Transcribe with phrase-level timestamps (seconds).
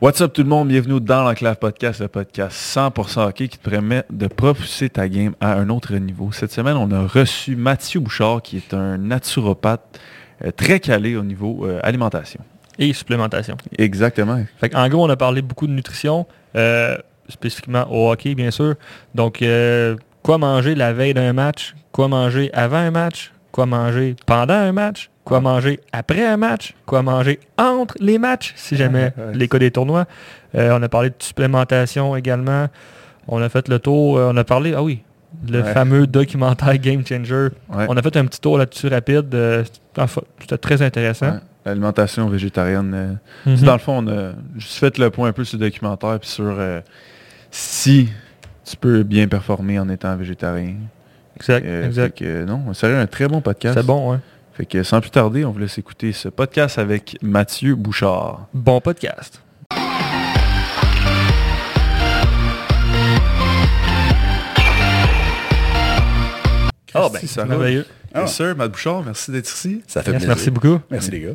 [0.00, 3.68] What's up tout le monde, bienvenue dans l'Enclave Podcast, le podcast 100% hockey qui te
[3.68, 6.32] permet de propulser ta game à un autre niveau.
[6.32, 10.00] Cette semaine, on a reçu Mathieu Bouchard qui est un naturopathe
[10.42, 12.40] euh, très calé au niveau euh, alimentation.
[12.78, 13.58] Et supplémentation.
[13.76, 14.42] Exactement.
[14.58, 16.26] Fait en gros, on a parlé beaucoup de nutrition,
[16.56, 16.96] euh,
[17.28, 18.76] spécifiquement au hockey, bien sûr.
[19.14, 19.44] Donc,
[20.22, 24.72] quoi manger la veille d'un match, quoi manger avant un match, quoi manger pendant un
[24.72, 29.58] match, quoi manger après un match, quoi manger entre les matchs, si jamais les cas
[29.58, 30.06] des tournois?
[30.54, 32.66] Euh, on a parlé de supplémentation également.
[33.28, 35.02] On a fait le tour, euh, on a parlé, ah oui,
[35.48, 37.48] le fameux documentaire Game Changer.
[37.68, 39.34] On a fait un petit tour là-dessus rapide.
[39.34, 39.64] Euh,
[40.40, 41.38] c'était très intéressant.
[41.64, 43.18] L'alimentation végétarienne.
[43.46, 43.56] Mhm.
[43.56, 46.28] Dans le fond, on a juste fait le point un peu sur le documentaire puis
[46.28, 46.56] sur
[47.50, 48.08] si
[48.64, 50.74] tu peux bien performer en étant végétarien.
[51.40, 52.20] Exact, exact.
[52.20, 53.78] non, c'est un très bon podcast.
[53.78, 54.18] C'est bon, ouais.
[54.52, 58.46] Fait que sans plus tarder, on vous laisse écouter ce podcast avec Mathieu Bouchard.
[58.52, 59.40] Bon podcast.
[66.94, 67.86] Oh ben, c'est merveilleux.
[68.12, 69.82] Bien sûr, Matt Bouchard, merci d'être ici.
[69.86, 70.28] Ça fait plaisir.
[70.28, 70.80] Merci beaucoup.
[70.90, 71.34] Merci les gars.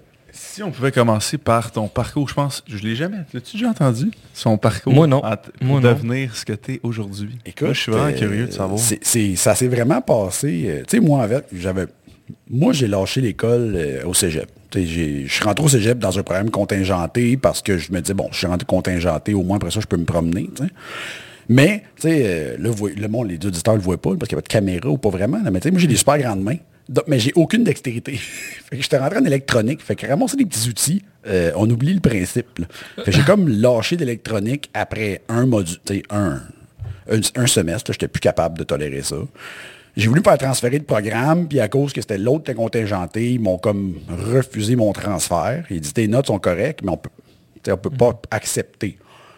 [0.56, 4.09] Si on pouvait commencer par ton parcours, je pense, je l'ai jamais, l'as-tu déjà entendu?
[4.34, 5.22] Son parcours Moi non.
[5.59, 7.38] pour devenir ce que tu es aujourd'hui.
[7.45, 8.80] Écoute, je suis vraiment euh, curieux de savoir.
[8.80, 10.64] ça s'est vraiment passé.
[10.66, 11.88] Euh, tu sais, moi, avec, j'avais
[12.50, 14.50] moi, j'ai lâché l'école euh, au cégep.
[14.73, 18.30] Je suis rentré au cégep dans un programme contingenté parce que je me disais, bon,
[18.31, 20.50] je suis rentré contingenté, au moins après ça, je peux me promener.
[21.50, 24.40] Mais, tu sais, euh, le, monde, les auditeurs ne le voient pas parce qu'il n'y
[24.40, 25.42] a pas de caméra ou pas vraiment.
[25.52, 26.59] mais tu sais, moi, j'ai des super grandes mains.
[27.08, 28.14] Mais j'ai aucune dextérité.
[28.17, 29.81] fait que j'étais rentré en électronique.
[29.81, 32.61] Fait que ramasser des petits outils, euh, on oublie le principe.
[33.08, 35.78] J'ai comme lâché d'électronique après un module,
[36.09, 36.41] un,
[37.09, 37.91] un, un semestre.
[37.94, 39.17] J'étais plus capable de tolérer ça.
[39.97, 43.31] J'ai voulu faire transférer de programme, puis à cause que c'était l'autre qui était contingenté,
[43.31, 45.63] ils m'ont comme refusé mon transfert.
[45.69, 47.09] Ils dit tes notes sont correctes, mais on peut,
[47.69, 48.97] on peut pas accepter.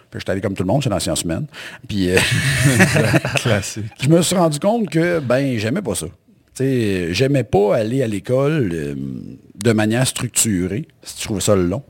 [0.10, 1.46] Puis j'étais allé comme tout le monde, c'est dans sciences humaines.
[1.88, 2.18] Puis euh,
[3.36, 3.86] classique.
[4.02, 6.08] Je me suis rendu compte que ben j'aimais pas ça.
[6.60, 8.96] J'aimais pas aller à l'école euh,
[9.56, 10.88] de manière structurée.
[11.04, 11.84] Je trouvais ça long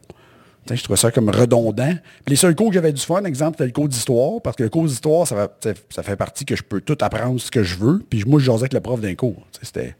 [0.75, 1.93] je trouvais ça comme redondant.
[2.27, 4.69] les seuls cours que j'avais du fun, exemple, c'était le cours d'histoire, parce que le
[4.69, 5.49] cours d'histoire, ça,
[5.89, 8.03] ça, fait partie que je peux tout apprendre ce que je veux.
[8.09, 9.47] Puis moi, je jasais avec le prof d'un cours.
[9.61, 9.95] C'était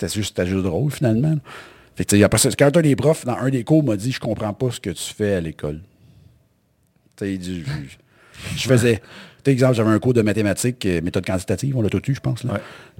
[0.00, 1.36] juste, juste drôle, finalement.
[1.96, 4.52] Fait après ça, quand un des profs, dans un des cours, m'a dit, je comprends
[4.52, 5.80] pas ce que tu fais à l'école.
[7.20, 7.62] Je
[8.56, 9.02] faisais...
[9.48, 12.44] exemple, j'avais un cours de mathématiques, euh, méthode quantitative, on l'a tout eu, je pense.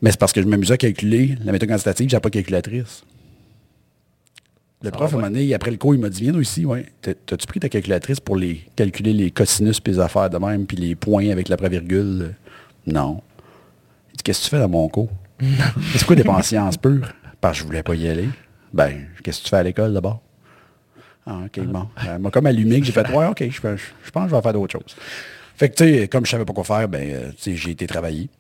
[0.03, 3.05] Mais c'est parce que je m'amusais à calculer la méthode quantitative, j'avais pas de calculatrice.
[4.81, 6.87] Le prof, à un moment donné, après le cours, il m'a dit, viens ici, ouais.
[7.03, 10.77] T'as-tu pris ta calculatrice pour les calculer les cosinus puis les affaires de même, puis
[10.77, 12.35] les points avec l'après-virgule?
[12.87, 13.21] Non.
[14.13, 15.11] Il dit, qu'est-ce que tu fais dans mon cours?
[15.97, 17.13] C'est quoi des en sciences pures?
[17.41, 18.29] Parce que je voulais pas y aller.
[18.73, 20.21] Ben, qu'est-ce que tu fais à l'école d'abord?
[21.27, 21.89] Ah, OK, bon.
[22.07, 24.53] Elle m'a comme allumé que j'ai fait, ouais, OK, je, pense que je vais faire
[24.53, 24.97] d'autres choses.
[25.59, 27.73] Fait que, tu sais, comme je savais pas quoi faire, ben, euh, tu sais, j'ai
[27.73, 28.31] été travailler.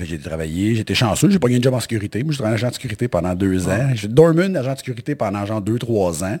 [0.00, 2.22] J'ai travaillé, j'étais chanceux, j'ai pas gagné un job en sécurité.
[2.22, 3.90] Moi, j'étais un agent de sécurité pendant deux ans.
[3.94, 6.38] J'ai dormi agent de sécurité pendant genre deux, trois ans.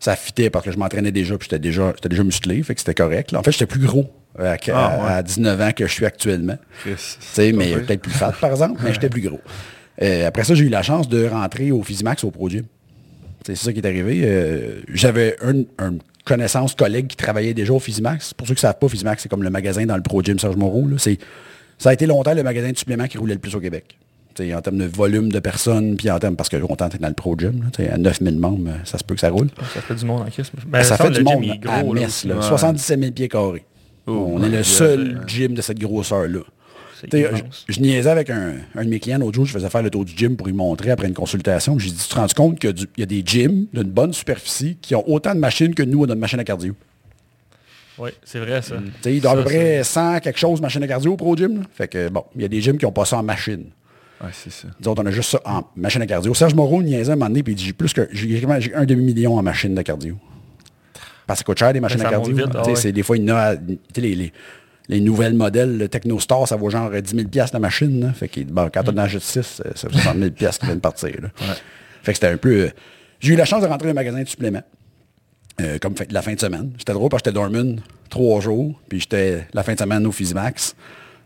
[0.00, 2.94] Ça fitait parce que je m'entraînais déjà, puis j'étais déjà, déjà musclé, fait que c'était
[2.94, 3.32] correct.
[3.34, 6.58] En fait, j'étais plus gros à, 19 ah, ans que je suis actuellement.
[6.82, 9.40] Tu sais, mais peut-être plus fat, par exemple, mais j'étais plus gros.
[10.02, 12.64] Euh, après ça, j'ai eu la chance de rentrer au Physimax au Pro Gym.
[13.46, 14.20] C'est ça qui est arrivé.
[14.24, 15.66] Euh, j'avais une,
[16.28, 18.34] connaissance collègue qui travaillait déjà au Physimax.
[18.34, 20.38] Pour ceux qui ne savent pas, Physimax, c'est comme le magasin dans le Pro Gym
[20.38, 20.86] Serge Moreau.
[20.98, 21.18] C'est
[21.78, 23.96] ça a été longtemps le magasin de suppléments qui roulait le plus au Québec.
[24.40, 27.14] en termes de volume de personnes, puis en termes, parce que longtemps, t'es dans le
[27.14, 29.48] Pro Gym, là, à 9000 membres, ça se peut que ça roule.
[29.74, 30.26] Ça fait du monde en
[30.66, 33.64] ben, ça, fait du monde gros, à Metz, 77 000 pieds carrés.
[34.06, 36.40] Oh on est le seul gym de cette grosseur-là.
[37.02, 39.90] Je, je, niaisais avec un, un, de mes clients l'autre jour, je faisais faire le
[39.90, 41.78] tour du gym pour lui montrer après une consultation.
[41.78, 44.94] J'ai dit, tu te rends compte qu'il y, a des gyms d'une bonne superficie qui
[44.94, 46.74] ont autant de machines que nous, on a de machines à cardio?
[47.98, 48.76] Oui, c'est vrai ça.
[48.76, 48.90] Mm.
[49.06, 51.64] il doit à peu près 100 quelque chose machine de cardio pro gym.
[51.72, 53.66] Fait que bon, il y a des gyms qui n'ont pas ça en machine.
[54.20, 54.68] Ouais, c'est ça.
[54.80, 56.34] Nous autres, on a juste ça en machine de cardio.
[56.34, 59.36] Serge Moreau niaisait un moment donné, puis il dit, j'ai plus que j'ai un demi-million
[59.36, 60.16] en machine de cardio.
[61.26, 62.36] Parce que ça coûte cher des machines de cardio.
[62.54, 63.54] Ah c'est Des fois, il y a,
[63.96, 64.32] les, les,
[64.88, 68.12] les nouvelles modèles, le Technostar, ça vaut genre 10 000 la machine.
[68.14, 71.10] Fait que, bon, quand on en achète 6, c'est 60 000 qui viennent de partir.
[72.02, 72.64] Fait que c'était un peu...
[72.64, 72.70] Euh,
[73.20, 74.62] j'ai eu la chance de rentrer dans un magasin de suppléments.
[75.60, 76.70] Euh, comme la fin de semaine.
[76.78, 77.74] J'étais drôle parce que j'étais dormant
[78.08, 80.76] trois jours, puis j'étais la fin de semaine au Physimax.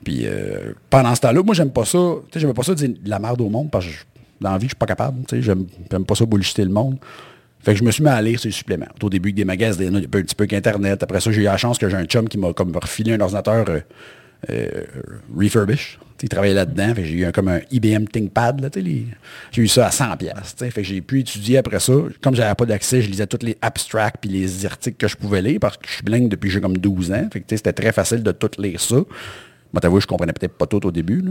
[0.03, 1.99] Puis euh, pendant ce temps-là, moi, j'aime pas ça.
[1.99, 3.93] Tu sais, j'aime pas ça dire de la merde au monde parce que
[4.41, 5.27] dans la vie, je suis pas capable.
[5.27, 5.67] Tu sais, j'aime
[6.07, 6.97] pas ça bullshiter le monde.
[7.63, 8.89] Fait que je me suis mis à lire ces suppléments.
[9.03, 11.03] Au début, des magasins, un petit peu qu'Internet.
[11.03, 13.21] Après ça, j'ai eu la chance que j'ai un chum qui m'a comme refilé un
[13.21, 13.67] ordinateur
[14.51, 14.69] euh,
[15.37, 15.99] refurbish.
[16.23, 16.95] Il travaillait là-dedans.
[16.97, 18.71] J'ai eu un, comme un IBM ThinkPad.
[19.51, 20.55] J'ai eu ça à 100 pièces.
[20.57, 21.93] Fait que j'ai pu étudier après ça.
[22.21, 25.43] Comme j'avais pas d'accès, je lisais tous les abstracts puis les articles que je pouvais
[25.43, 27.29] lire parce que je suis blingue depuis j'ai comme 12 ans.
[27.33, 28.97] Fait que c'était très facile de tout lire ça.
[28.97, 31.25] Moi, t'avoue, je comprenais peut-être pas tout au début.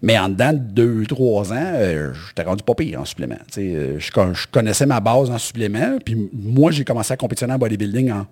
[0.00, 3.38] Mais en dedans de deux, trois ans, euh, j'étais rendu pas pire en supplément.
[3.58, 5.98] Euh, je, je, connaissais ma base en supplément.
[6.04, 8.26] Puis moi, j'ai commencé à compétitionner en bodybuilding en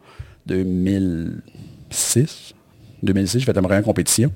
[0.46, 2.54] 2006.
[3.02, 4.32] 2006, j'ai fait ma première compétition.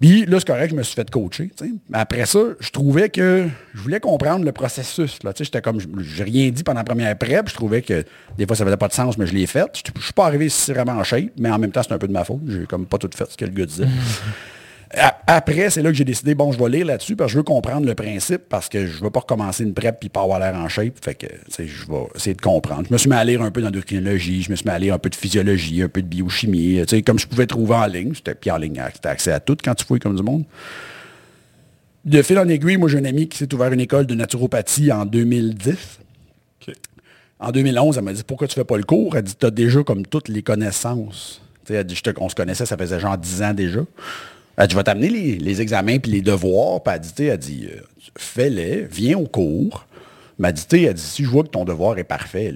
[0.00, 1.50] Puis là, c'est correct, je me suis fait coacher.
[1.92, 5.18] Après ça, je trouvais que je voulais comprendre le processus.
[5.38, 7.50] J'étais comme, j'ai rien dit pendant la première prep.
[7.50, 8.02] Je trouvais que
[8.38, 9.68] des fois, ça n'avait pas de sens, mais je l'ai fait.
[9.74, 12.08] Je suis pas arrivé si vraiment en shape, mais en même temps, c'est un peu
[12.08, 12.40] de ma faute.
[12.46, 13.88] J'ai comme pas tout fait ce que le gars disait.
[14.92, 17.44] Après, c'est là que j'ai décidé, bon, je vais lire là-dessus parce que je veux
[17.44, 20.56] comprendre le principe parce que je veux pas recommencer une prep puis pas avoir l'air
[20.56, 20.94] en shape.
[21.00, 21.26] Fait que,
[21.58, 22.86] je vais essayer de comprendre.
[22.88, 24.94] Je me suis mis à lire un peu d'endocrinologie, je me suis mis à lire
[24.94, 28.14] un peu de physiologie, un peu de biochimie, comme je pouvais trouver en ligne.
[28.14, 30.44] C'était puis en ligne, c'était accès à tout quand tu fouilles comme du monde.
[32.04, 34.90] De fil en aiguille, moi, j'ai un ami qui s'est ouvert une école de naturopathie
[34.90, 36.00] en 2010.
[37.38, 39.16] En 2011, elle m'a dit, pourquoi tu fais pas le cours?
[39.16, 41.40] Elle dit, tu as déjà comme toutes les connaissances.
[41.68, 43.80] elle dit, on se connaissait, ça faisait genre 10 ans déjà.
[44.60, 46.82] Elle dit, je vais t'amener les, examens puis les devoirs.
[46.82, 47.80] Puis elle dit, elle dit euh,
[48.18, 49.86] fais-les, viens au cours.
[50.38, 52.52] M'a dit, elle dit, si je vois que ton devoir est parfait,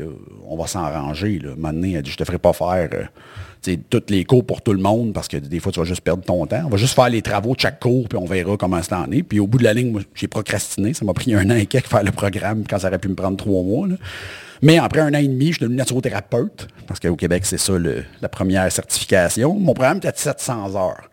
[0.46, 1.40] on va s'arranger.
[1.56, 4.80] Maintenant, elle dit, je te ferai pas faire euh, toutes les cours pour tout le
[4.80, 6.62] monde parce que des fois, tu vas juste perdre ton temps.
[6.66, 9.10] On va juste faire les travaux de chaque cours, puis on verra comment ça en
[9.10, 9.22] est.
[9.22, 10.92] Puis au bout de la ligne, j'ai procrastiné.
[10.92, 13.14] Ça m'a pris un an et quelques faire le programme quand ça aurait pu me
[13.14, 13.88] prendre trois mois.
[14.60, 17.72] Mais après un an et demi, je suis devenu naturothérapeute, parce qu'au Québec, c'est ça
[18.20, 19.54] la première certification.
[19.54, 21.10] Mon programme était de 700 heures.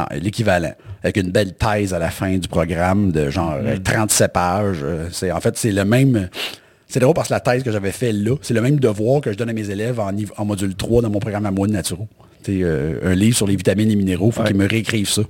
[0.00, 4.32] Ah, l'équivalent, avec une belle thèse à la fin du programme de genre 37 mm.
[4.32, 4.78] pages.
[4.82, 6.28] Euh, c'est, en fait, c'est le même...
[6.88, 9.30] C'est drôle parce que la thèse que j'avais fait là, c'est le même devoir que
[9.30, 11.72] je donne à mes élèves en, en module 3 dans mon programme à moi de
[11.72, 12.08] Naturo.
[12.42, 15.22] C'est euh, un livre sur les vitamines et minéraux, il faut qu'ils me réécrivent ça.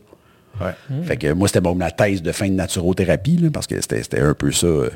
[1.04, 4.34] Fait que moi, c'était bon, ma thèse de fin de naturothérapie, parce que c'était, un
[4.34, 4.66] peu ça.
[4.66, 4.90] Euh,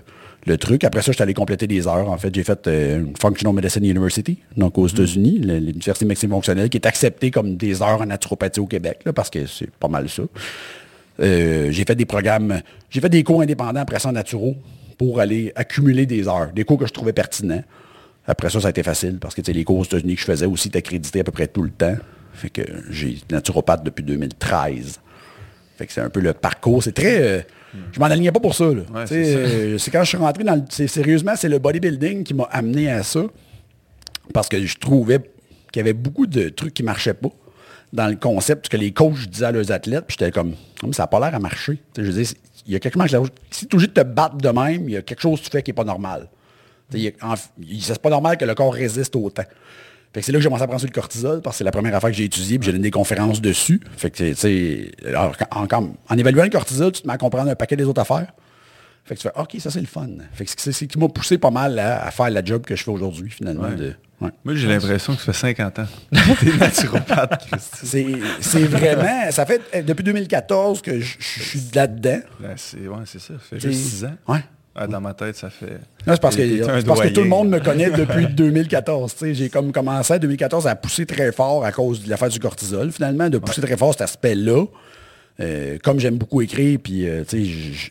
[0.46, 0.84] le truc.
[0.84, 2.10] Après ça, je suis allé compléter des heures.
[2.10, 6.68] En fait, j'ai fait euh, Functional Medicine University, donc aux États-Unis, l'Université de médecine fonctionnelle,
[6.68, 10.08] qui est acceptée comme des heures en naturopathie au Québec, parce que c'est pas mal
[10.08, 10.22] ça.
[11.20, 12.60] Euh, j'ai fait des programmes,
[12.90, 14.56] j'ai fait des cours indépendants après ça en naturo
[14.98, 17.62] pour aller accumuler des heures, des cours que je trouvais pertinents.
[18.26, 20.46] Après ça, ça a été facile parce que les cours aux États-Unis que je faisais
[20.46, 21.96] aussi étaient accrédités à peu près tout le temps.
[22.32, 25.00] Fait que j'ai naturopathe depuis 2013.
[25.76, 26.82] Fait que c'est un peu le parcours.
[26.82, 27.22] C'est très.
[27.22, 27.42] Euh,
[27.92, 28.66] je m'en alignais pas pour ça.
[29.06, 30.86] C'est quand je suis rentré dans le.
[30.86, 33.24] Sérieusement, c'est le bodybuilding qui m'a amené à ça.
[34.32, 35.18] Parce que je trouvais
[35.72, 37.28] qu'il y avait beaucoup de trucs qui marchaient pas
[37.92, 40.04] dans le concept que les coachs disaient à leurs athlètes.
[40.06, 40.54] Puis j'étais comme,
[40.92, 41.78] ça n'a pas l'air à marcher.
[41.96, 42.24] je veux
[42.66, 43.28] il y a quelque chose.
[43.50, 45.44] Si tu es obligé de te battre de même, il y a quelque chose que
[45.44, 46.28] tu fais qui n'est pas normal.
[46.90, 49.44] C'est pas normal que le corps résiste autant
[50.22, 51.94] c'est là que j'ai commencé à prendre sur le cortisol, parce que c'est la première
[51.94, 53.80] affaire que j'ai étudiée, puis j'ai donné des conférences dessus.
[53.96, 54.92] Fait que, tu sais,
[55.50, 58.32] en, évaluant le cortisol, tu te mets à comprendre un paquet des autres affaires.
[59.04, 60.08] Fait que tu fais, OK, ça c'est le fun.
[60.32, 62.84] Fait que c'est ce qui m'a poussé pas mal à, faire la job que je
[62.84, 63.68] fais aujourd'hui, finalement.
[64.44, 65.86] Moi, j'ai l'impression que ça fait 50 ans.
[66.40, 72.20] T'es naturopathe, C'est vraiment, ça fait euh, depuis 2014 que je suis là-dedans.
[72.40, 74.16] Ben, c'est ça, ça fait juste 6 ans.
[74.28, 74.40] Ouais.
[74.76, 75.78] Ah, dans ma tête, ça fait.
[76.06, 79.14] Non, c'est parce, que, parce que tout le monde me connaît depuis 2014.
[79.32, 82.90] J'ai comme commencé en 2014 à pousser très fort à cause de l'affaire du cortisol,
[82.90, 84.64] finalement, de pousser très fort cet aspect-là.
[85.40, 87.24] Euh, comme j'aime beaucoup écrire, puis euh,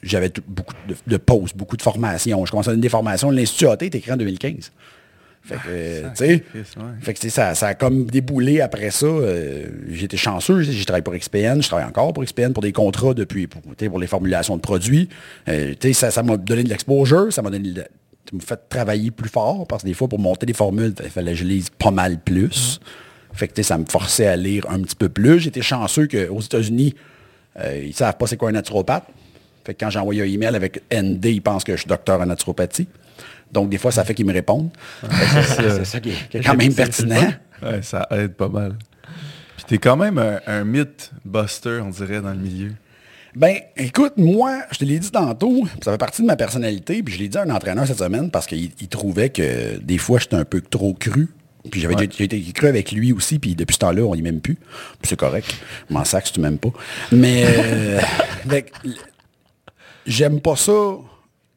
[0.02, 0.74] j'avais beaucoup
[1.08, 2.46] de, pauses, beaucoup de formations.
[2.46, 3.32] Je commençais à donner des formations.
[3.32, 4.72] L'Institut AT est écrit en 2015.
[5.46, 9.08] Fait que, ah, fait que ça, ça a comme déboulé après ça.
[9.08, 13.14] Euh, été chanceux, j'ai travaillé pour XPN, je travaille encore pour XPN pour des contrats
[13.14, 15.10] depuis, pour, pour les formulations de produits.
[15.50, 17.74] Euh, ça m'a donné de l'exposure, ça m'a donné
[18.40, 21.38] fait travailler plus fort parce que des fois, pour monter des formules, il fallait que
[21.38, 22.80] je lise pas mal plus.
[22.80, 23.38] Mm-hmm.
[23.38, 25.40] Fait que ça me forçait à lire un petit peu plus.
[25.40, 26.96] J'étais chanceux qu'aux États-Unis,
[27.60, 29.06] euh, ils savent pas c'est quoi un naturopathe.
[29.66, 32.20] Fait que quand j'ai envoyé un email avec ND, ils pensent que je suis docteur
[32.20, 32.88] en naturopathie.
[33.52, 34.72] Donc, des fois, ça fait qu'ils me répondent.
[35.02, 37.34] c'est ça qui est, quand même pertinent.
[37.62, 38.76] Ouais, ça aide pas mal.
[39.56, 42.72] Puis t'es quand même un, mythe buster, on dirait, dans le milieu.
[43.36, 47.16] Ben, écoute, moi, je te l'ai dit tantôt, ça fait partie de ma personnalité, puis
[47.16, 50.36] je l'ai dit à un entraîneur cette semaine parce qu'il trouvait que des fois, j'étais
[50.36, 51.30] un peu trop cru.
[51.72, 54.56] Puis j'avais été cru avec lui aussi, puis depuis ce temps-là, on y m'aime plus.
[54.56, 55.56] Puis c'est correct.
[55.90, 56.72] M'en sac si tu m'aimes pas.
[57.12, 58.02] Mais euh,
[60.06, 60.98] j'aime pas ça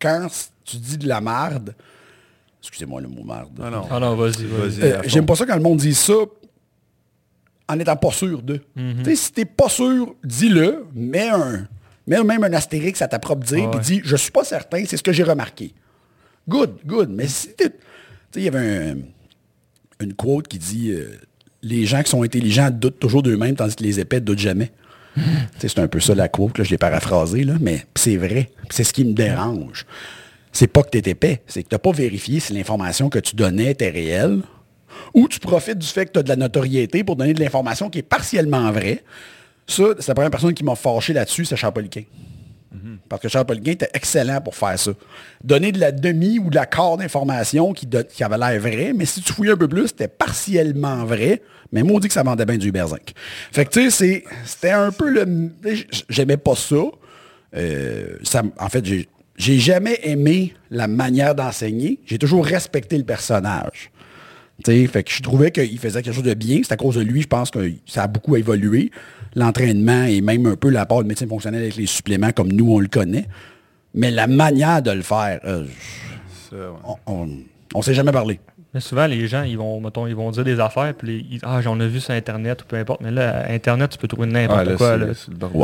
[0.00, 0.29] quand
[0.65, 1.75] tu dis de la merde.
[2.61, 3.50] Excusez-moi le mot merde.
[3.62, 4.83] Ah non, ah non vas-y, vas-y.
[4.83, 6.15] Euh, j'aime pas ça quand le monde dit ça
[7.69, 8.61] en n'étant pas sûr de.
[8.75, 8.99] Mhm.
[8.99, 11.69] Tu sais, si t'es pas sûr, dis-le, mets un.
[12.07, 14.97] Mets même un astérix à ta propre dire, puis dis, je suis pas certain, c'est
[14.97, 15.75] ce que j'ai remarqué.
[16.49, 17.11] Good, good.
[17.11, 17.73] Mais si tu sais,
[18.37, 18.95] il y avait
[20.00, 21.19] une quote qui dit, euh,
[21.62, 24.71] les gens qui sont intelligents doutent toujours d'eux-mêmes, tandis que les épais doutent jamais.
[25.58, 28.50] C'est un peu ça la quote, là, je l'ai paraphrasé, là, mais c'est vrai.
[28.70, 29.87] C'est ce qui me dérange.
[30.52, 33.18] C'est pas que tu es épais, c'est que tu n'as pas vérifié si l'information que
[33.18, 34.40] tu donnais était réelle,
[35.14, 37.90] ou tu profites du fait que tu as de la notoriété pour donner de l'information
[37.90, 39.02] qui est partiellement vraie.
[39.66, 42.02] Ça, c'est la première personne qui m'a fâché là-dessus, c'est Charles Poliquin.
[43.08, 44.92] Parce que Charles Poliquin était excellent pour faire ça.
[45.42, 49.04] Donner de la demi ou de la quart d'information qui, qui, avait l'air vrai, mais
[49.04, 51.42] si tu fouilles un peu plus, c'était partiellement vrai.
[51.73, 52.85] Mais moi, on dit que ça vendait bien du Uber
[53.52, 55.50] Fait que tu sais, c'était un peu le...
[56.08, 56.76] J'aimais pas ça.
[57.56, 58.85] Euh, ça en fait,
[59.37, 62.00] j'ai jamais aimé la manière d'enseigner.
[62.06, 63.90] J'ai toujours respecté le personnage.
[64.62, 66.61] T'sais, fait que je trouvais qu'il faisait quelque chose de bien.
[66.62, 68.90] C'est à cause de lui, je pense que ça a beaucoup évolué.
[69.35, 72.73] L'entraînement et même un peu la part de médecine fonctionnelle avec les suppléments comme nous,
[72.73, 73.26] on le connaît.
[73.92, 75.66] Mais la manière de le faire, euh,
[77.06, 78.40] on ne s'est jamais parlé.
[78.76, 81.62] Mais souvent, les gens, ils vont, mettons, ils vont dire des affaires, puis ils, ah,
[81.62, 83.00] j'en ai vu sur Internet ou peu importe.
[83.00, 84.99] Mais là, Internet, tu peux trouver n'importe quoi.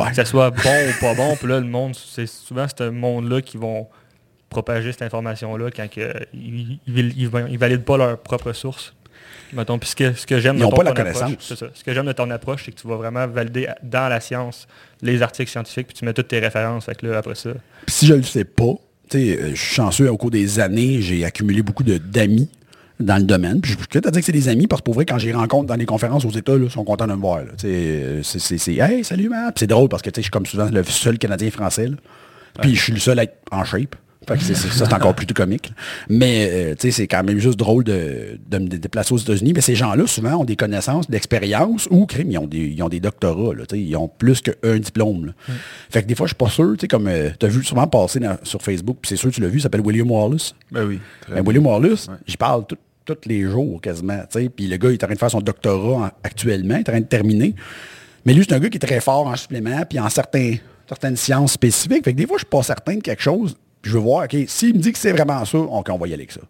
[0.08, 3.42] Que ce soit bon ou pas bon, puis là, le monde, c'est souvent ce monde-là
[3.42, 3.86] qui vont
[4.48, 5.86] propager cette information-là quand
[6.32, 8.94] ils ne valident pas leur propre source.
[9.52, 12.72] Mettons, puis ce que, j'aime de ton, approche, Ce que j'aime de ton approche, c'est
[12.72, 14.66] que tu vas vraiment valider dans la science
[15.02, 17.50] les articles scientifiques, puis tu mets toutes tes références là, après ça.
[17.88, 18.72] si je ne le sais pas,
[19.14, 22.48] euh, je suis chanceux, au cours des années, j'ai accumulé beaucoup d'amis
[23.02, 23.60] dans le domaine.
[23.60, 25.32] Puis je peux te dire que c'est des amis parce que pour vrai, quand j'ai
[25.32, 27.40] rencontre dans les conférences aux États, ils sont contents de me voir.
[27.64, 29.52] Euh, c'est Hey, salut, man.
[29.56, 31.90] c'est drôle parce que je suis comme souvent le seul Canadien français.
[32.60, 33.96] Puis je suis le seul à être en shape
[34.38, 35.72] c'est, ça, c'est encore plutôt comique.
[36.08, 39.52] Mais euh, c'est quand même juste drôle de, me déplacer aux États-Unis.
[39.54, 42.88] Mais ces gens-là, souvent, ont des connaissances, d'expérience ou crime, ils ont des, ils ont
[42.88, 43.54] des doctorats.
[43.72, 45.32] ils ont plus qu'un diplôme.
[45.48, 45.52] Mm.
[45.90, 48.20] Fait que des fois, je suis pas sûr, comme euh, tu as vu souvent passer
[48.42, 50.54] sur Facebook, puis c'est sûr que tu l'as vu, il s'appelle William Wallace.
[50.70, 51.00] Ben oui.
[51.28, 52.64] Ben, William Wallace, j'y parle
[53.04, 54.22] tous les jours quasiment.
[54.54, 56.92] Puis le gars, il est en train de faire son doctorat actuellement, il est en
[56.92, 57.54] train de terminer.
[58.24, 61.52] Mais lui, c'est un gars qui est très fort en supplément, puis en certaines sciences
[61.52, 62.04] spécifiques.
[62.04, 64.36] Fait que des fois, je suis pas certain de quelque chose je veux voir, OK,
[64.46, 66.40] s'il me dit que c'est vraiment ça, on, on va y aller avec ça.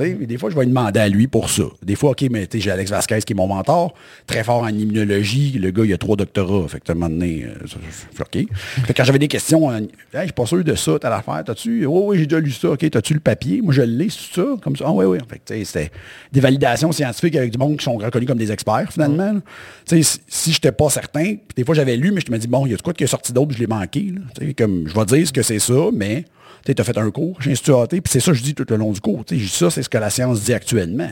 [0.00, 1.64] Des fois, je vais lui demander à lui pour ça.
[1.82, 3.94] Des fois, OK, mais j'ai Alex Vasquez qui est mon mentor,
[4.26, 5.52] très fort en immunologie.
[5.52, 6.68] Le gars, il a trois doctorats.
[6.68, 8.46] Fait que à un moment donné, euh, OK.
[8.86, 9.80] Fait quand j'avais des questions, euh,
[10.12, 11.86] je suis pas sûr de ça, t'as l'affaire, t'as-tu?
[11.86, 13.62] Oh, oui, j'ai déjà lu ça, OK, t'as-tu le papier?
[13.62, 14.84] Moi, je l'ai, c'est ça, comme ça.
[14.88, 15.18] Ah oui, oui.
[15.28, 15.90] Fait c'était
[16.32, 19.40] des validations scientifiques avec du monde qui sont reconnus comme des experts, finalement.
[19.86, 22.66] Si, si je n'étais pas certain, des fois, j'avais lu, mais je me dis, bon,
[22.66, 24.12] il y a de quoi qui est sorti d'autre, je l'ai manqué.
[24.56, 26.24] Comme, je vais dire ce que c'est ça, mais
[26.72, 28.76] tu as fait un cours, j'ai institué, puis c'est ça que je dis tout le
[28.76, 29.24] long du cours.
[29.48, 31.10] Ça, c'est ce que la science dit actuellement.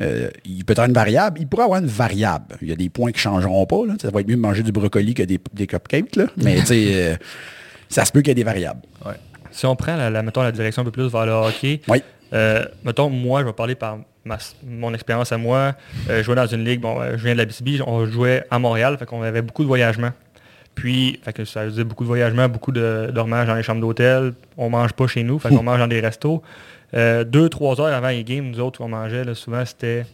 [0.00, 2.56] Euh, il peut être une variable, il pourrait avoir une variable.
[2.60, 3.76] Il y a des points qui ne changeront pas.
[4.00, 6.26] Ça va être mieux de manger du brocoli que des, cupcakes, là.
[6.36, 7.16] mais euh,
[7.88, 8.82] ça se peut qu'il y ait des variables.
[9.52, 11.80] Si on prend la, mettons, la direction un peu plus vers le hockey,
[12.32, 13.98] euh, mettons, moi, je vais parler par
[14.66, 15.74] mon expérience à moi.
[16.08, 18.96] je jouais dans une ligue, bon, je viens de la BCB, on jouait à Montréal,
[18.98, 20.10] fait qu'on avait beaucoup de voyagements.
[20.74, 24.32] Puis, que ça faisait beaucoup de voyagements, beaucoup de dormage dans les chambres d'hôtel.
[24.56, 26.42] On mange pas chez nous, fait qu'on mange dans des restos.
[26.94, 30.04] Euh, deux, trois heures avant les games, nous autres, on mangeait, souvent, c'était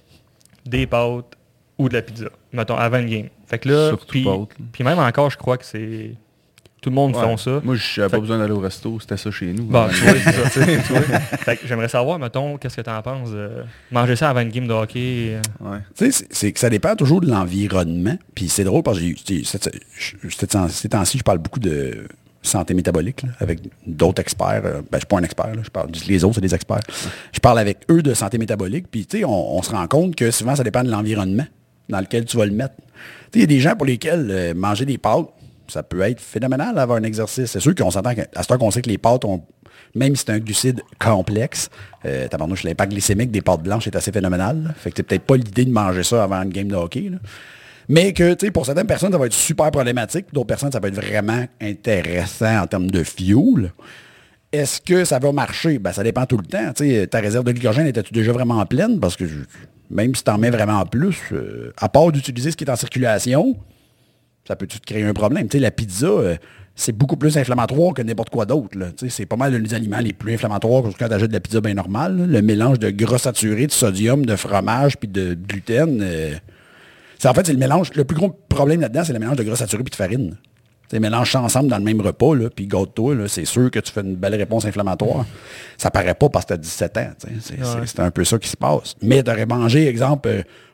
[0.67, 1.37] des pâtes
[1.79, 3.29] ou de la pizza, mettons, avant le game.
[3.47, 4.27] Fait que là, puis,
[4.73, 6.13] puis même encore, je crois que c'est
[6.81, 7.61] tout le monde fait ça.
[7.63, 9.65] Moi, je n'avais pas besoin d'aller au resto, c'était ça chez nous.
[9.65, 10.15] Bon, tu vois,
[10.49, 13.31] ça, j'aimerais savoir, mettons, qu'est-ce que tu en penses
[13.91, 15.39] manger ça avant une game de hockey.
[15.63, 15.79] Euh?
[15.97, 18.17] Tu sais, c'est que ça dépend toujours de l'environnement.
[18.35, 19.05] Puis c'est drôle parce que
[20.29, 22.07] ces temps-ci, je parle beaucoup de
[22.43, 24.63] santé métabolique avec d'autres experts.
[24.65, 26.81] Euh, ben, je ne suis pas un expert, je parle, les autres, c'est des experts.
[27.33, 28.87] Je parle avec eux de santé métabolique.
[28.91, 31.47] Puis, tu sais, on, on, se rend compte que souvent, ça dépend de l'environnement
[31.89, 32.75] dans lequel tu vas le mettre.
[32.77, 35.29] Tu sais, il y a des gens pour lesquels euh, manger des pâtes,
[35.71, 37.51] ça peut être phénoménal d'avoir un exercice.
[37.51, 39.43] C'est sûr qu'on s'entend qu'à ce qu'on sait que les pâtes ont,
[39.95, 41.71] même si c'est un glucide complexe,
[42.05, 42.29] euh,
[42.65, 44.75] l'impact glycémique des pâtes blanches est assez phénoménal.
[44.77, 47.11] Fait que c'est peut-être pas l'idée de manger ça avant une game de hockey.
[47.89, 50.27] Mais que, tu sais, pour certaines personnes, ça va être super problématique.
[50.33, 53.73] D'autres personnes, ça va être vraiment intéressant en termes de fuel.
[54.53, 55.79] Est-ce que ça va marcher?
[55.79, 56.73] Ben, ça dépend tout le temps.
[57.09, 59.01] ta réserve de glycogène, était-tu déjà vraiment pleine?
[59.01, 59.25] Parce que
[59.91, 62.77] même si tu en mets vraiment plus, euh, à part d'utiliser ce qui est en
[62.77, 63.57] circulation,
[64.51, 65.47] ça peut te créer un problème?
[65.55, 66.37] La pizza, euh,
[66.75, 68.77] c'est beaucoup plus inflammatoire que n'importe quoi d'autre.
[69.09, 72.27] C'est pas mal des aliments les plus inflammatoires quand tu de la pizza bien normale.
[72.29, 76.01] Le mélange de gras saturé, de sodium, de fromage puis de gluten.
[76.03, 76.35] Euh,
[77.25, 77.91] en fait, c'est le mélange.
[77.95, 80.37] Le plus gros problème là-dedans, c'est le mélange de gras saturé puis de farine.
[80.91, 83.93] Tu mélange ça ensemble dans le même repas, là, puis gâte-toi, c'est sûr que tu
[83.93, 85.25] fais une belle réponse inflammatoire.
[85.79, 87.11] Ça paraît pas parce que tu as 17 ans.
[87.87, 88.97] C'est un peu ça qui se passe.
[89.01, 90.29] Mais tu aurais mangé, exemple,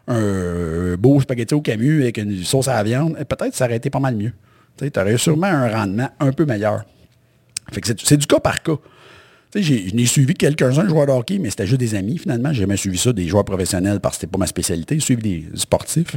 [0.09, 3.77] euh, un beau spaghetti au camus avec une sauce à la viande, peut-être ça aurait
[3.77, 4.33] été pas mal mieux.
[4.79, 6.85] Tu aurais sûrement un rendement un peu meilleur.
[7.73, 8.77] Fait que c'est du cas par cas.
[9.55, 12.53] J'ai- je n'ai suivi quelques-uns de joueurs de hockey, mais c'était juste des amis finalement.
[12.53, 14.99] J'ai jamais suivi ça, des joueurs professionnels, parce que c'était pas ma spécialité.
[15.01, 16.15] Suivi des sportifs.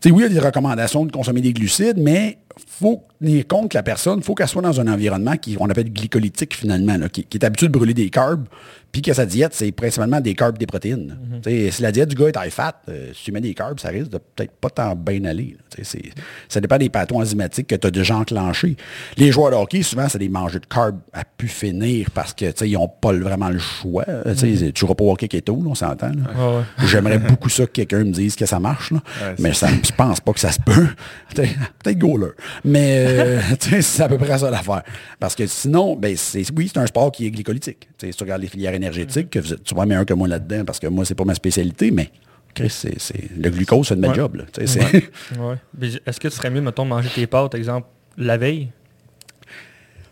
[0.00, 3.70] Sais, oui, il y a des recommandations de consommer des glucides, mais faut tenir compte
[3.70, 7.08] que la personne, faut qu'elle soit dans un environnement qui, on appelle glycolytique finalement, là,
[7.08, 8.46] qui, qui est habitué de brûler des carbs,
[8.92, 11.16] puis que sa diète, c'est principalement des carbs des protéines.
[11.42, 13.78] Sais, Si la diète du gars est high fat, euh, si tu mets des carbs,
[13.78, 15.56] ça risque de peut-être pas tant bien aller.
[16.48, 18.76] Ça dépend des pathons enzymatiques que tu as déjà enclenchés.
[19.16, 22.44] Les joueurs de hockey, souvent, c'est des mangeurs de carbs à pu finir parce que
[22.44, 24.04] tu sais, ils n'ont pas vraiment le choix.
[24.38, 26.10] Tu Tu joueras pas au hockey keto, là, on s'entend.
[26.10, 26.86] Ouais, ouais.
[26.86, 28.98] J'aimerais beaucoup ça que quelqu'un me dise que ça marche, là.
[29.22, 30.88] Ouais, mais ça, je pense pas que ça se peut.
[31.34, 32.32] Peut-être goaler.
[32.64, 33.40] Mais euh,
[33.80, 34.82] c'est à peu près ça l'affaire.
[35.20, 37.88] Parce que sinon, ben, c'est, oui, c'est un sport qui est glycolytique.
[37.98, 40.64] T'sais, si tu regardes les filières énergétiques, que vous êtes souvent meilleur que moi là-dedans,
[40.64, 42.10] parce que moi, c'est pas ma spécialité, mais
[42.54, 44.14] Chris, c'est, c'est- le glucose, c'est de ma Ouais.
[44.14, 44.34] job.
[44.36, 44.44] là.
[44.58, 45.56] Ouais.
[46.06, 47.86] Est-ce que tu serais mieux, mettons, de manger tes pâtes, exemple,
[48.18, 48.68] la veille?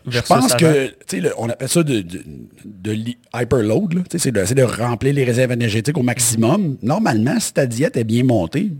[0.07, 2.23] Je pense que, tu sais, on appelle ça de, de,
[2.65, 3.93] de li- hyperload.
[3.93, 4.01] là.
[4.09, 6.77] Tu sais, C'est de, c'est de remplir les réserves énergétiques au maximum.
[6.81, 8.71] Normalement, si ta diète est bien montée,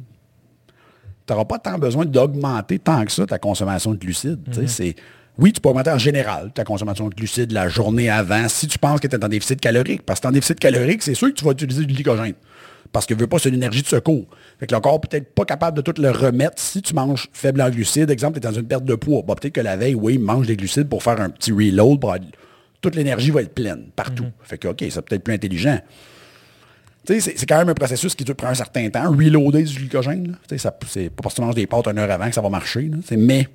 [1.27, 4.39] tu n'auras pas tant besoin d'augmenter tant que ça ta consommation de glucides.
[4.51, 4.67] tu sais.
[4.67, 4.95] C'est-
[5.37, 8.77] Oui, tu peux augmenter en général ta consommation de glucides la journée avant si tu
[8.77, 10.03] penses que tu es en déficit calorique.
[10.05, 12.33] Parce que en déficit calorique, c'est sûr que tu vas utiliser du glycogène.
[12.91, 14.25] Parce que veut pas, c'est une énergie de secours.
[14.59, 17.29] Fait que le corps peut être pas capable de tout le remettre si tu manges
[17.31, 18.09] faible en glucides.
[18.11, 19.23] Exemple, tu es dans une perte de poids.
[19.25, 21.99] Bah, peut-être que la veille, oui, mange des glucides pour faire un petit reload.
[22.01, 22.15] pour
[22.81, 24.25] toute l'énergie va être pleine, partout.
[24.43, 25.79] Fait que, OK, c'est peut-être plus intelligent.
[27.05, 29.09] Tu c'est quand même un processus qui dure- prend un certain temps.
[29.11, 30.37] Reloader du glycogène.
[30.47, 32.49] Tu c'est pas parce que tu manges des pâtes une heure avant que ça va
[32.49, 32.83] marcher.
[32.91, 32.97] là.
[33.17, 33.47] Mais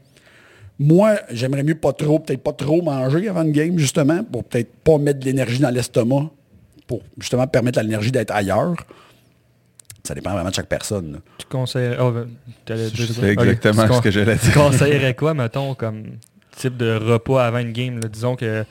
[0.79, 4.75] moi, j'aimerais mieux pas trop, peut-être pas trop manger avant une game, justement, pour peut-être
[4.83, 6.29] pas mettre de l'énergie dans l'estomac,
[6.87, 8.75] pour justement permettre à l'énergie d'être ailleurs.
[10.05, 11.13] Ça dépend vraiment de chaque personne.
[11.15, 11.19] là.
[11.39, 11.97] Tu conseillerais...
[12.01, 12.29] oh, ben,
[12.67, 14.55] C'est exactement Tu ce que j'allais Tu dire.
[14.55, 16.05] conseillerais quoi, mettons, comme
[16.57, 18.01] type de repas avant une game?
[18.01, 18.09] là?
[18.09, 18.65] Disons que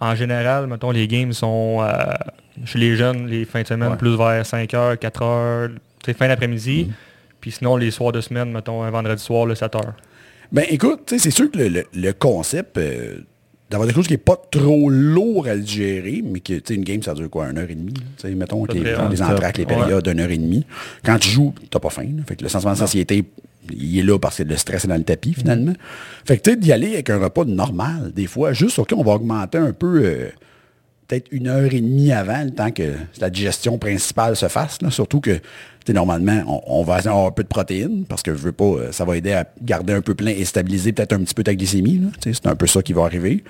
[0.00, 1.96] en général, mettons, les games sont euh,
[2.64, 3.96] chez les jeunes, les fins de semaine, Ouais.
[3.96, 5.70] plus vers 5h, 4h,
[6.04, 6.86] c'est fin d'après-midi.
[6.88, 6.92] Mm.
[7.40, 9.80] Puis sinon, les soirs de semaine, mettons, un vendredi soir, le 7h.
[10.52, 13.18] Ben écoute, c'est sûr que le, le- le concept euh,
[13.70, 16.82] d'avoir des choses qui n'est pas trop lourd à le gérer, mais que tu une
[16.84, 17.94] game, ça dure quoi, une heure et demie?
[18.36, 19.08] mettons les, près, les ouais.
[19.08, 19.64] les Ouais.
[19.66, 20.66] périodes d'une heure et demie.
[21.04, 22.02] Quand tu joues, t'as pas faim.
[22.16, 22.22] là.
[22.26, 23.24] Fait que le sentiment de satiété,
[23.72, 25.72] il est là parce que le stress est dans le tapis, finalement.
[26.26, 29.04] Fait que tu sais, d'y aller avec un repas normal, des fois, juste, OK, on
[29.04, 30.02] va augmenter un peu.
[30.04, 30.28] euh,
[31.10, 34.78] peut-être une heure et demie avant, le temps que la digestion principale se fasse.
[34.90, 35.40] Surtout que,
[35.88, 39.04] normalement, on, va avoir un peu de protéines, parce que je veux pas, euh, ça
[39.04, 42.00] va aider à garder un peu plein et stabiliser peut-être un petit peu ta glycémie.
[42.20, 43.42] C'est un peu ça qui va arriver.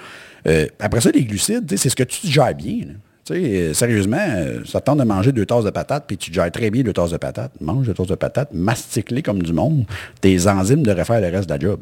[0.47, 2.87] Euh, après ça, les glucides, c'est ce que tu gères bien.
[3.31, 4.27] euh, sérieusement,
[4.65, 6.95] ça te tente de manger deux tasses de patates, puis tu gères très bien deux
[6.95, 7.53] tasses de patates.
[7.61, 9.85] Mange deux tasses de patates, mastique-les comme du monde.
[10.23, 11.81] Tes enzymes devraient faire le reste de la job.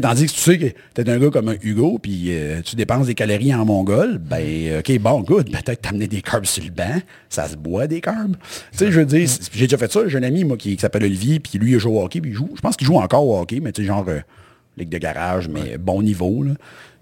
[0.00, 2.76] Tandis que tu sais que tu es un gars comme un Hugo, puis euh, tu
[2.76, 6.64] dépenses des calories en mongol, ben, euh, OK, bon, good, peut-être t'amener des carbs sur
[6.64, 8.36] le banc, ça se boit des carbs.
[8.72, 10.80] Tu sais, je veux dire, j'ai déjà fait ça, j'ai un ami, moi, qui, qui
[10.80, 12.96] s'appelle Olivier, puis lui, il joue au hockey, puis il joue, je pense qu'il joue
[12.96, 14.20] encore au hockey, mais tu sais, genre, euh,
[14.78, 16.52] ligue de garage, mais bon niveau, là.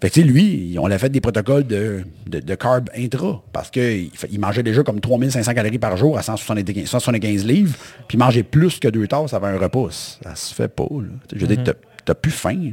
[0.01, 3.43] Fait que, tu sais, lui, on a fait des protocoles de, de, de carbs intra,
[3.53, 7.77] parce qu'il il mangeait déjà comme 3500 calories par jour à 175, 175 livres,
[8.09, 9.91] puis il mangeait plus que deux tasses avant un repas.
[10.23, 11.09] Ça se fait pas, là.
[11.35, 12.73] Je veux dire, t'as- plus faim.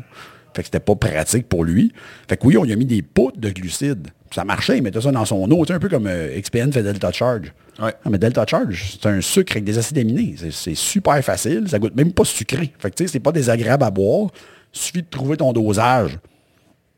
[0.53, 1.93] Fait que c'était pas pratique pour lui.
[2.27, 4.07] Fait que oui, on lui a mis des poutres de glucides.
[4.33, 5.63] Ça marchait, il mettait ça dans son eau.
[5.65, 7.53] C'est un peu comme euh, XPN fait Delta Charge.
[7.79, 7.93] Ouais.
[8.03, 10.35] Ah, mais Delta Charge, c'est un sucre avec des acides aminés.
[10.51, 11.67] C'est- super facile.
[11.69, 12.73] Ça goûte même pas sucré.
[12.79, 14.31] Fait que tu sais, c'est pas désagréable à boire.
[14.73, 16.17] Il suffit de trouver ton dosage.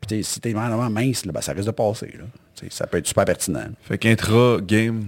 [0.08, 2.14] Puis si t'es vraiment mince, là, ben, ça risque de passer.
[2.18, 2.24] Là.
[2.68, 3.64] Ça peut être super pertinent.
[3.82, 5.06] Fait qu'intra-game,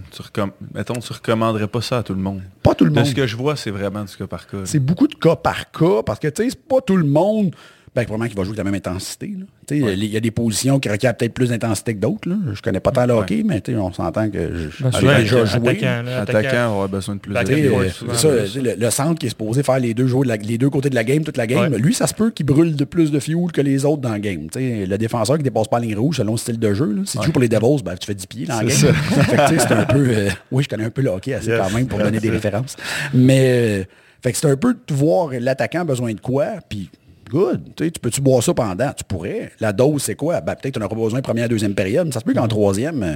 [0.74, 2.42] mettons, tu recommanderais pas ça à tout le monde.
[2.62, 3.06] Pas tout le De monde.
[3.06, 4.58] ce que je vois, c'est vraiment du cas par cas.
[4.64, 7.54] C'est beaucoup de cas par cas parce que tu sais, c'est pas tout le monde.
[7.94, 9.26] Ben, probablement qu'il va jouer avec la même intensité.
[9.38, 9.44] là.
[9.66, 12.26] Tu sais, Il y a des positions qui requièrent peut-être plus d'intensité que d'autres.
[12.26, 12.36] là.
[12.54, 14.38] Je connais pas tant le hockey, mais tu sais, on s'entend que
[14.70, 15.68] je, Ben, souvent, déjà joué.
[15.68, 19.26] attaquant, là, Attaquant, on aura besoin de plus Ben, de ça, le, le centre qui
[19.26, 21.36] est supposé faire les deux, joueurs de la- les deux côtés de la game, toute
[21.36, 21.78] la game, Ouais.
[21.78, 24.20] lui, ça se peut qu'il brûle de plus de fuel que les autres dans la
[24.20, 24.48] game.
[24.50, 26.92] Tu sais, le défenseur qui dépasse pas la ligne rouge selon le style de jeu.
[26.92, 27.02] là.
[27.04, 28.70] Si tu joues pour les Devils, ben, tu fais 10 pieds dans la game.
[29.58, 30.06] C'est un peu...
[30.08, 31.58] euh, oui, je connais un peu le hockey assez Yes.
[31.60, 32.74] quand même pour donner des références.
[33.12, 33.84] Mais euh,
[34.22, 36.88] fait que c'est un peu de voir l'attaquant a besoin de quoi, puis
[37.32, 37.60] good.
[37.76, 38.92] Tu peux-tu boire ça pendant?
[38.92, 39.50] Tu pourrais.
[39.60, 40.40] La dose, c'est quoi?
[40.40, 42.06] Ben, peut-être auras pas besoin première, deuxième période.
[42.06, 43.02] mais Ça se peut qu'en troisième...
[43.02, 43.14] euh,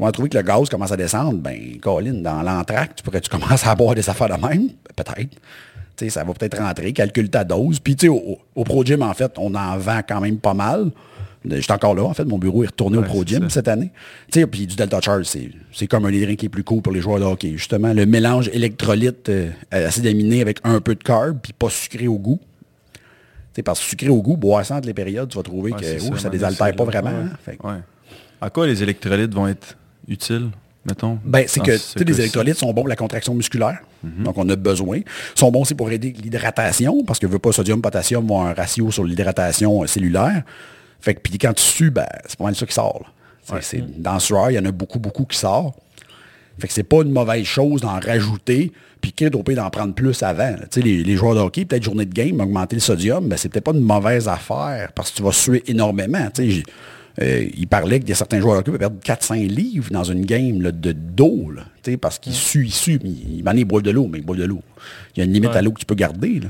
[0.00, 3.30] on va trouver que le gaz commence à descendre, ben, Colin, dans l'entracte, tu pourrais-tu
[3.36, 4.70] commencer à boire des affaires de même?
[4.96, 5.30] Peut-être.
[5.96, 7.78] Tu sais, ça va peut-être rentrer, calcule ta dose.
[7.78, 10.52] Puis, tu sais, au, au- Pro Gym, en fait, on en vend quand même pas
[10.54, 10.90] mal.
[11.48, 13.92] J'étais encore là, en fait, mon bureau est retourné au Pro Gym cette année.
[14.32, 16.64] Tu sais, puis du Delta Charge, c'est, c'est comme un des drinks qui est plus
[16.64, 17.50] cool pour les joueurs de hockey.
[17.56, 22.08] Justement, le mélange électrolyte, euh, acide aminé avec un peu de carb, puis pas sucré
[22.08, 22.40] au goût.
[23.54, 25.72] Tu sais, parce que sucré au goût, boire ça entre les périodes, tu vas trouver
[25.72, 27.10] Ouais, que ouf, ça, man, désaltère pas vraiment.
[27.10, 27.30] Hein.
[27.44, 27.78] Fait que- Ouais.
[28.40, 29.76] À quoi les électrolytes vont être
[30.08, 30.50] utiles,
[30.84, 31.18] mettons?
[31.24, 33.78] Ben, c'est que ce les électrolytes sont bons pour la contraction musculaire.
[34.02, 34.24] Mhm.
[34.24, 34.96] Donc, on a besoin.
[34.98, 35.04] Ils
[35.38, 38.90] sont bons aussi pour aider l'hydratation, parce que veut pas sodium, potassium ont un ratio
[38.90, 40.42] sur l'hydratation euh, cellulaire.
[41.00, 43.04] Fait que, puis quand tu sues, ben, c'est pas mal ça qui sort.
[43.60, 45.76] C'est- dans le sueur, il y en a beaucoup, beaucoup qui sort.
[46.58, 49.92] Fait que c'est pas une mauvaise chose d'en rajouter, puis quitte au pire d'en prendre
[49.94, 50.54] plus avant.
[50.70, 53.36] Tu sais, les, les joueurs de hockey, peut-être journée de game, augmenter le sodium, ben,
[53.36, 56.28] c'est peut-être pas une mauvaise affaire, parce que tu vas suer énormément.
[56.34, 56.62] Tu sais, j'ai-
[57.22, 60.24] euh, il parlait que des certains joueurs de hockey peuvent perdre 400 livres dans une
[60.24, 63.58] game là, de d'eau, là, tu sais, parce qu'ils suent, ils suent, mais ils, ils,
[63.58, 64.62] ils boivent de l'eau, mais ils boivent de l'eau.
[65.14, 65.56] Il y a une limite Ouais.
[65.58, 66.40] à l'eau que tu peux garder.
[66.40, 66.48] là.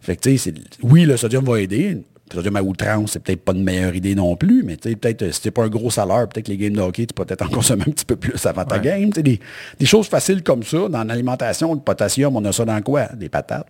[0.00, 1.98] Fait que, tu sais, oui, le sodium va aider.
[2.32, 5.22] Sodium à outrance, c'est peut-être pas une meilleure idée non plus, mais tu sais, peut-être,
[5.22, 7.24] euh, si t'es pas un gros salaire, peut-être que les games de hockey, tu peux
[7.24, 8.82] peut-être en consommer un petit peu plus avant ta Ouais.
[8.82, 9.10] game.
[9.10, 9.40] Tu sais, Des,
[9.78, 10.88] des choses faciles comme ça.
[10.88, 13.06] Dans l'alimentation, le potassium, on a ça dans quoi?
[13.14, 13.68] Des patates.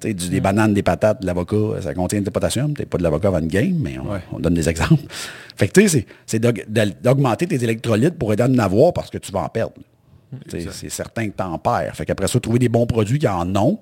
[0.00, 2.74] Tu sais, du- des bananes, des patates, de l'avocat, ça contient du potassium.
[2.74, 4.20] Peut-être pas de l'avocat avant une game, mais on, Ouais.
[4.32, 5.02] on donne des exemples.
[5.56, 8.58] Fait que tu sais, c'est- c'est d'aug- d'aug- d'augmenter tes électrolytes pour aider à en
[8.58, 9.72] avoir parce que tu vas en perdre.
[10.48, 11.96] C'est certain que tu en perds.
[11.96, 13.78] Fait qu'après ça, trouver des bons produits qui en ont,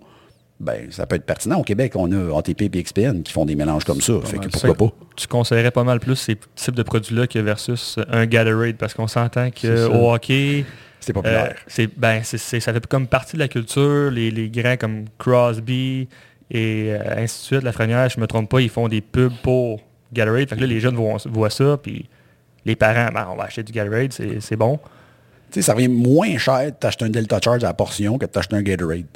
[0.59, 1.59] ben, ça peut être pertinent.
[1.59, 4.15] Au Québec, on a ATP et XPN qui font des mélanges comme ça.
[4.25, 4.93] Fait que pourquoi pas?
[5.15, 9.07] Tu conseillerais pas mal plus ces types de produits-là que versus un Gatorade parce qu'on
[9.07, 10.65] s'entend qu'au hockey,
[11.01, 11.57] C'est euh, populaire.
[11.67, 14.11] c'est, ben, ça fait comme partie de la culture.
[14.11, 16.09] Les, les grands comme Crosby
[16.51, 19.33] et euh, ainsi de suite, la Frenière, je me trompe pas, ils font des pubs
[19.43, 19.81] pour
[20.13, 20.49] Gatorade.
[20.49, 22.09] Fait que là, les jeunes voient, voient ça, puis
[22.65, 24.79] les parents, ben, on va acheter du Gatorade, c'est, c'est bon.
[25.51, 28.27] Tu sais, ça revient moins cher de t'acheter un Delta Charge à la portion que
[28.27, 29.07] de t'acheter un Gatorade.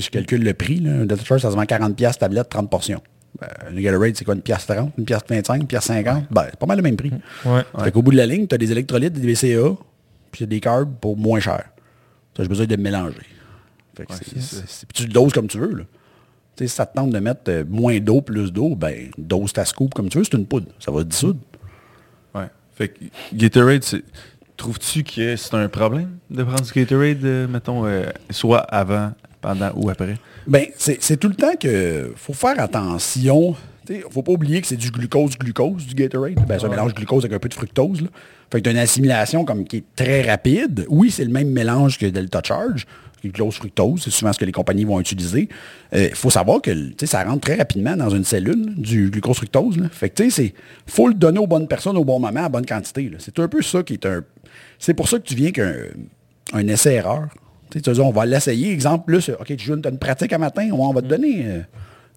[0.00, 0.76] Je calcule le prix.
[0.80, 0.90] Là.
[0.92, 3.02] Un Delta Charge, ça se vend 40 pièces tablette, 30 portions.
[3.40, 6.24] Ben, Gatorade, c'est quoi, une pièce 30, une pièce 25, une pièce 50?
[6.30, 7.10] Ben, c'est pas mal le même prix.
[7.44, 7.62] Ouais.
[7.82, 9.74] Fait qu'au bout de la ligne, tu as des électrolytes, des BCA,
[10.30, 11.64] puis des carbs pour moins cher.
[12.34, 13.16] Tu as besoin de mélanger.
[13.96, 14.18] Fait que Ouais,
[14.94, 15.74] tu le doses comme tu veux.
[15.78, 15.84] Là.
[16.56, 19.52] Tu sais, si ça te tente de mettre euh, moins d'eau, plus d'eau, ben, dose
[19.54, 20.66] ta scoop comme tu veux, c'est une poudre.
[20.78, 21.40] Ça va se dissoudre.
[22.34, 22.46] Ouais.
[22.74, 23.00] Fait que
[23.34, 24.04] Gatorade, c'est-
[24.62, 29.72] trouves-tu que c'est un problème de prendre du Gatorade, euh, mettons, euh, soit avant, pendant
[29.74, 30.16] ou après?
[30.46, 33.56] Ben, c'est tout le temps que faut faire attention.
[33.88, 36.46] Il ne faut pas oublier que c'est du glucose-glucose, du Gatorade.
[36.46, 38.02] Ben, c'est un mélange de glucose avec un peu de fructose.
[38.02, 38.08] Là.
[38.52, 40.86] Fait que tu as une assimilation comme qui est très rapide.
[40.88, 42.86] Oui, c'est le même mélange que Delta Charge,
[43.30, 45.48] glucose-fructose, c'est souvent ce que les compagnies vont utiliser.
[45.92, 46.70] Il faut savoir que
[47.04, 49.78] ça rentre très rapidement dans une cellule, du glucose-fructose.
[49.78, 49.88] là.
[49.90, 50.54] Fait que c'est
[50.86, 53.10] faut le donner aux bonnes personnes au bon moment, à bonne quantité.
[53.18, 54.22] C'est un peu ça qui est un...
[54.78, 55.72] C'est pour ça que tu viens qu'un
[56.52, 57.28] un essai-erreur.
[57.70, 58.70] Tu sais, tu dire, on va l'essayer.
[58.70, 60.94] Exemple, plus, OK, tu joues une, une pratique à matin, on Mm.
[60.94, 61.60] va te donner euh,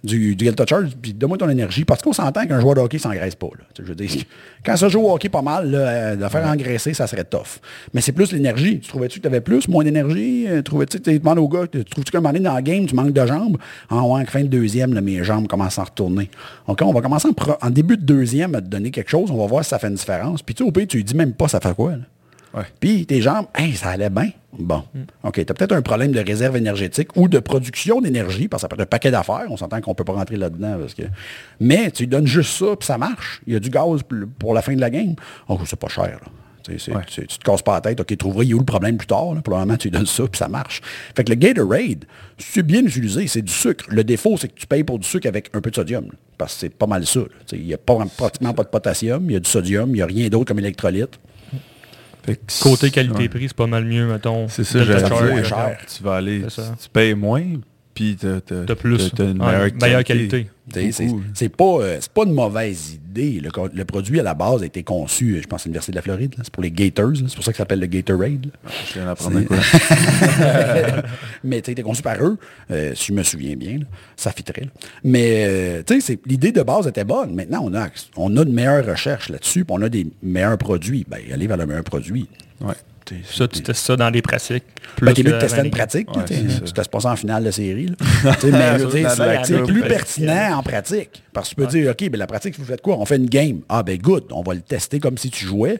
[0.03, 1.86] du, du Delta Charge, puis donne-moi ton énergie.
[1.86, 3.47] Parce qu'on s'entend qu'un joueur de hockey ne s'engraisse pas.
[3.58, 3.65] là.
[3.77, 4.10] Je veux dire,
[4.65, 7.60] quand ça joue au hockey pas mal, là, euh, de faire engraisser, ça serait tough.
[7.93, 8.79] Mais c'est plus l'énergie.
[8.79, 10.45] Tu trouvais-tu que tu avais plus, moins d'énergie?
[10.47, 12.86] Euh, Trouvais-tu, tu demandes au gars, tu trouves-tu qu'à un moment donné dans le game,
[12.86, 13.58] tu manques de jambes?
[13.89, 16.29] En ouais, fin de deuxième, là, mes jambes commencent à retourner.
[16.67, 19.31] On va commencer en, en début de deuxième à te donner quelque chose.
[19.31, 20.41] On va voir si ça fait une différence.
[20.41, 21.91] Puis tu au pire, tu lui dis même pas ça fait quoi.
[21.91, 21.97] là?
[22.79, 24.29] Puis tes jambes, hey, ça allait bien.
[24.57, 24.83] Bon.
[25.23, 28.65] OK, tu as peut-être un problème de réserve énergétique ou de production d'énergie, parce que
[28.65, 29.45] ça peut être un paquet d'affaires.
[29.49, 30.77] On s'entend qu'on ne peut pas rentrer là-dedans.
[30.79, 31.03] Parce que...
[31.59, 33.41] Mais tu lui donnes juste ça, puis ça marche.
[33.47, 34.01] Il y a du gaz
[34.39, 35.15] pour la fin de la game.
[35.49, 36.19] Oh, c'est pas cher.
[36.21, 36.31] Là.
[36.63, 37.01] Tu Ouais.
[37.07, 37.99] tu te casses pas la tête.
[37.99, 39.35] OK, trouveras où le problème plus tard.
[39.35, 39.41] Là.
[39.41, 40.81] Pour le moment, tu lui donnes ça, puis ça marche.
[41.15, 42.05] Fait que le Gatorade,
[42.39, 43.85] si c'est bien utilisé, c'est du sucre.
[43.89, 46.05] Le défaut, c'est que tu payes pour du sucre avec un peu de sodium.
[46.05, 47.19] là, parce que c'est pas mal ça.
[47.51, 50.01] Il n'y a pas, pratiquement pas de potassium, il y a du sodium, il n'y
[50.01, 51.19] a rien d'autre comme électrolyte.
[52.61, 53.47] Côté qualité-prix, ouais.
[53.47, 54.47] c'est pas mal mieux, mettons.
[54.47, 55.45] C'est ça, j'allais dire.
[55.45, 55.77] cher.
[55.95, 56.75] Tu vas aller, C'est ça.
[56.81, 57.43] tu payes moins,
[57.95, 59.12] puis tu as, De plus.
[59.17, 60.47] une meilleure, meilleure qualité.
[60.71, 60.91] Sais,
[61.34, 63.39] C'est pas, euh, c'est pas une mauvaise idée.
[63.39, 65.95] Le, le produit à la base a été conçu, euh, je pense, à l'Université de
[65.97, 66.34] la Floride.
[66.38, 66.43] là.
[66.43, 67.10] C'est pour les Gators.
[67.12, 67.15] là.
[67.27, 68.47] C'est pour ça que ça s'appelle le Gatorade.
[68.47, 68.71] là.
[68.88, 69.58] Je viens d'apprendre quoi.
[71.43, 72.38] Mais tu était conçu par eux,
[72.71, 73.77] euh, si je me souviens bien.
[73.79, 73.86] là.
[74.17, 74.62] Ça fitterait.
[74.63, 74.67] là.
[75.03, 77.34] Mais euh, tu sais, c'est- l'idée de base était bonne.
[77.36, 81.05] Maintenant, on a, on a de meilleures recherches là-dessus, puis on a des meilleurs produits.
[81.08, 82.27] Ben, aller vers le meilleur produit.
[82.62, 82.73] Ouais.
[83.05, 84.63] Tu Ça, tu testes ça dans les pratiques.
[84.99, 86.07] Ben, t'es plus mieux de que tester dans une les- pratique.
[86.15, 87.85] Ouais, tu c'est tu testes pas ça en finale de série.
[88.39, 91.21] Tu c'est- c'est plus pertinent en pratique.
[91.31, 92.97] Parce que tu peux dire, OK, ben, la pratique, vous faites quoi?
[92.97, 93.59] On fait une game.
[93.69, 95.79] Ah ben good, on va le tester comme si tu jouais.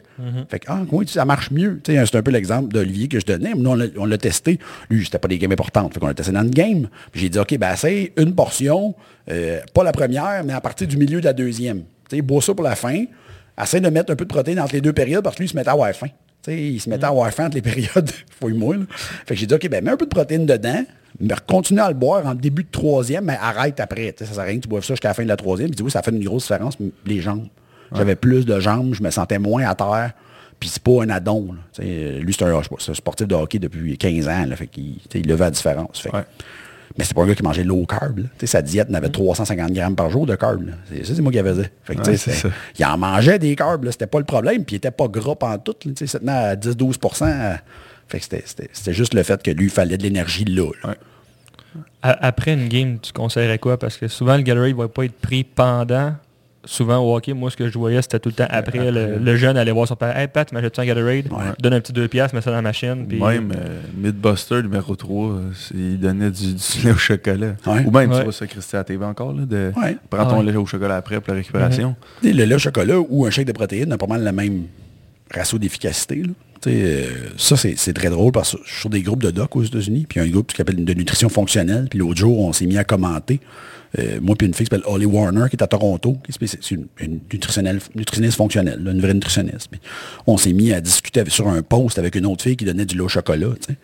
[0.50, 1.80] Fait que, ah, oui, ça marche mieux.
[1.84, 3.54] Tu sais, C'est un peu l'exemple d'Olivier que je donnais.
[3.56, 4.60] Nous, on l'a- on l'a testé.
[4.92, 5.94] Lui, c'était pas des games importantes.
[5.94, 6.88] Fait qu'on l'a testé dans une game.
[7.12, 8.94] Puis j'ai dit, OK, ben essaye une portion,
[9.32, 11.80] euh, pas la première, mais à partir du milieu de la deuxième.
[12.10, 13.06] Tu sais, bois ça pour la fin.
[13.60, 15.50] Essaye de mettre un peu de protéines entre les deux périodes parce que lui, il
[15.50, 16.08] se mettait à avoir faim.
[16.48, 18.10] Il se mettait à avoir faim entre les périodes.
[18.40, 18.76] Fouille-moi.
[19.26, 20.84] Fait que j'ai dit, OK, ben mets un peu de protéines dedans,
[21.20, 24.14] mais continue à le boire en début de troisième, mais arrête après.
[24.14, 25.38] Tu sais, ça sert à rien que tu boives ça jusqu'à la fin de la
[25.38, 25.72] troisième.
[25.72, 27.48] Puis oui, ça fait une grosse différence, les jambes.
[27.96, 30.12] J'avais plus de jambes, je me sentais moins à terre.
[30.60, 31.54] Puis c'est pas un addon.
[31.80, 31.84] là.
[32.20, 34.46] Lui, c'est un, un sportif de hockey depuis 15 ans.
[34.48, 36.00] Là, fait qu'il tu sais, il levait la différence.
[36.00, 36.24] Fait que- Ouais.
[36.98, 38.20] Mais c'est pas un gars qui mangeait low carb.
[38.20, 38.26] là.
[38.46, 40.62] Sa diète n'avait 350 grammes par jour de carb.
[40.90, 41.72] C'est ça, c'est moi qui faisais.
[41.84, 42.50] Fait que, tu sais, Ouais, c'est c'est- ça.
[42.80, 45.36] il en mangeait des carbs, là, c'était pas le problème, puis il était pas gras
[45.42, 45.76] en tout.
[46.06, 47.56] Ça tenait à 10-12 euh,
[48.08, 50.70] Fait que c'était- c'était c'était juste le fait que lui, il fallait de l'énergie là.
[50.84, 50.90] là.
[50.92, 50.96] Ouais.
[52.04, 53.78] A- Après une game, tu conseillerais quoi?
[53.78, 56.14] Parce que souvent, le Gatorade ne va pas être pris pendant.
[56.66, 58.92] Souvent au hockey, moi, ce que je voyais, c'était tout le temps après.
[58.92, 60.18] Le, le jeune allait voir son père.
[60.18, 61.26] Hey Pat, m'achètes-tu un Gatorade?
[61.32, 61.44] Ouais.
[61.60, 63.06] Donne un petit 2 piastres, mets ça dans la machine.
[63.08, 67.56] puis- Même euh, Midbuster numéro 3, euh, c'est- il donnait du, du lait au chocolat.
[67.68, 67.86] Ouais.
[67.86, 68.18] Ou même, Ouais.
[68.18, 69.98] tu vois ça, Christy, à la TV encore, là, de Ouais.
[70.10, 70.52] prends ton Ouais.
[70.52, 71.96] lait au chocolat après pour la récupération.
[72.24, 74.64] Le lait au chocolat ou un shake de protéines a pas mal le même
[75.34, 76.24] ratio d'efficacité.
[76.68, 77.04] euh,
[77.38, 79.64] ça, c'est c'est très drôle parce que je suis sur des groupes de doc aux
[79.64, 82.40] États-Unis, puis il y a un groupe qui s'appelle de nutrition fonctionnelle, puis l'autre jour,
[82.40, 83.40] on s'est mis à commenter.
[83.98, 86.72] Euh, moi puis une fille qui s'appelle Holly Warner, qui est à Toronto, qui est
[86.72, 89.70] une, une nutritionnelle- nutritionniste fonctionnelle, là, une vraie nutritionniste.
[89.72, 89.80] Puis
[90.28, 92.86] on s'est mis à discuter avec- sur un post avec une autre fille qui donnait
[92.86, 93.48] du lait au chocolat.
[93.66, 93.76] Puis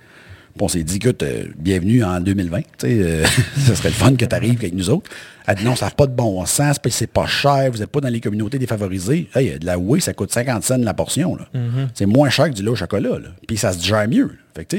[0.60, 2.60] on s'est dit, écoute, euh, bienvenue en 2020.
[2.60, 3.24] Tu sais, euh,
[3.74, 5.10] serait le fun que tu arrives avec nous autres.
[5.48, 7.90] Elle dit non, ça n'a pas de bon sens, puis c'est pas cher, vous n'êtes
[7.90, 9.30] pas dans les communautés défavorisées.
[9.34, 11.38] Hey, de la whey, ça coûte 50 cents la portion.
[11.38, 11.48] là.
[11.94, 13.18] C'est moins cher que du lait au chocolat.
[13.18, 13.30] là.
[13.48, 14.26] Puis ça se digère mieux.
[14.28, 14.34] là.
[14.56, 14.76] Fait que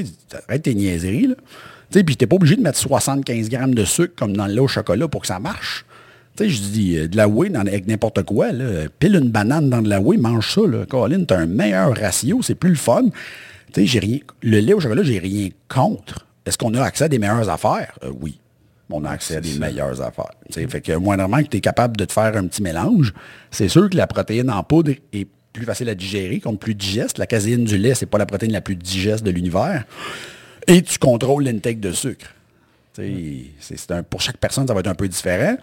[0.47, 1.27] arrête tes niaiseries.
[1.27, 1.35] Là.
[1.93, 4.59] Sais, puis t'es pas obligé de mettre 75 grammes de sucre comme dans le lait
[4.59, 5.85] au chocolat pour que ça marche.
[6.35, 9.69] Tu sais, je dis, euh, de la whey avec n'importe quoi, là, pile une banane
[9.69, 10.87] dans de la whey, mange ça, là.
[10.87, 13.03] Colin, t'as un meilleur ratio, c'est plus le fun.
[13.73, 14.21] Tu sais.
[14.41, 16.25] Le lait au chocolat, j'ai rien contre.
[16.47, 17.93] Est-ce qu'on a accès à des meilleures affaires?
[18.03, 18.39] Euh, oui.
[18.89, 20.33] On a accès à des meilleures affaires.
[20.47, 23.13] Tu sais, Fait que moindrement que tu es capable de te faire un petit mélange,
[23.49, 27.19] c'est sûr que la protéine en poudre est plus facile à digérer, comme plus digeste.
[27.19, 29.85] La caséine du lait, c'est pas la protéine la plus digeste de l'univers.
[30.67, 32.27] Et tu contrôles l'intake de sucre.
[33.89, 35.55] Un- pour chaque personne, ça va être un peu différent.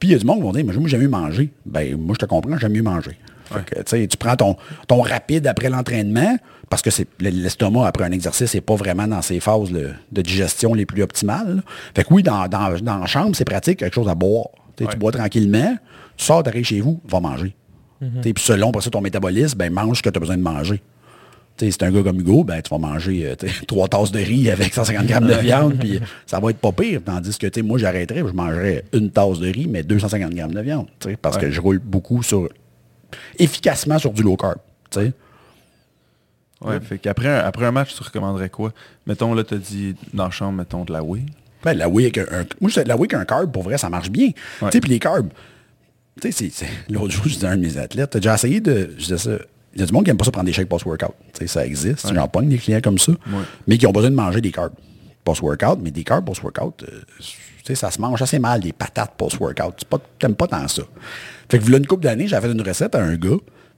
[0.00, 1.50] Puis il y a du monde qui vont dire, mais moi, j'aime mieux manger.
[1.66, 3.16] Ben, moi, je te comprends, j'aime mieux manger.
[3.44, 6.36] Fait que, tu prends ton, ton rapide après l'entraînement,
[6.68, 10.74] parce que c'est l'estomac, après un exercice, n'est pas vraiment dans ses phases de digestion
[10.74, 11.56] les plus optimales.
[11.56, 11.62] là.
[11.94, 14.48] Fait que oui, dans, dans, dans la chambre, c'est pratique, quelque chose à boire.
[14.76, 15.76] Tu bois tranquillement,
[16.16, 17.54] tu sors, tu arrives chez vous, va manger.
[18.22, 20.80] Sais, Puis selon ça, ton métabolisme, ben, mange ce que tu as besoin de manger.
[21.58, 24.20] Tu c'est un gars comme Hugo, ben, tu vas manger euh, tu trois tasses de
[24.20, 27.00] riz avec 150 grammes de viande, puis ça va être pas pire.
[27.04, 30.60] Tandis que tu moi, j'arrêterais, je mangerais une tasse de riz, mais 250 grammes de
[30.60, 30.86] viande.
[31.00, 32.48] tu Parce que je roule beaucoup sur.
[33.38, 34.58] efficacement sur du low carb.
[34.90, 35.12] tu sais.
[36.60, 38.72] Ouais, fait qu'après un, après un match, tu recommanderais quoi?
[39.06, 41.22] Mettons, là, t'as dit dans la chambre, mettons de la whey.
[41.62, 43.62] Ben, la whey avec un, un- moi, je sais, la whey avec un carb, pour
[43.62, 44.30] vrai, ça marche bien.
[44.72, 45.28] Tu puis les carbs,
[46.20, 46.50] tu sais,
[46.90, 49.18] l'autre jour, je disais à un de mes athlètes, t'as déjà essayé de, je disais
[49.18, 49.30] ça,
[49.78, 51.14] il y a du monde qui aime pas ça prendre des shakes post-workout.
[51.46, 52.14] Ça existe, Ouais.
[52.14, 53.12] j'en pogne des clients comme ça,
[53.66, 54.72] mais qui ont besoin de manger des carbs
[55.24, 59.74] post-workout, mais des carbs post-workout, euh, ça se mange assez mal, des patates post-workout.
[59.78, 60.82] Tu T'aimes pas tant ça.
[61.50, 63.36] Fait que, voilà une couple d'années, j'avais fait une recette à un gars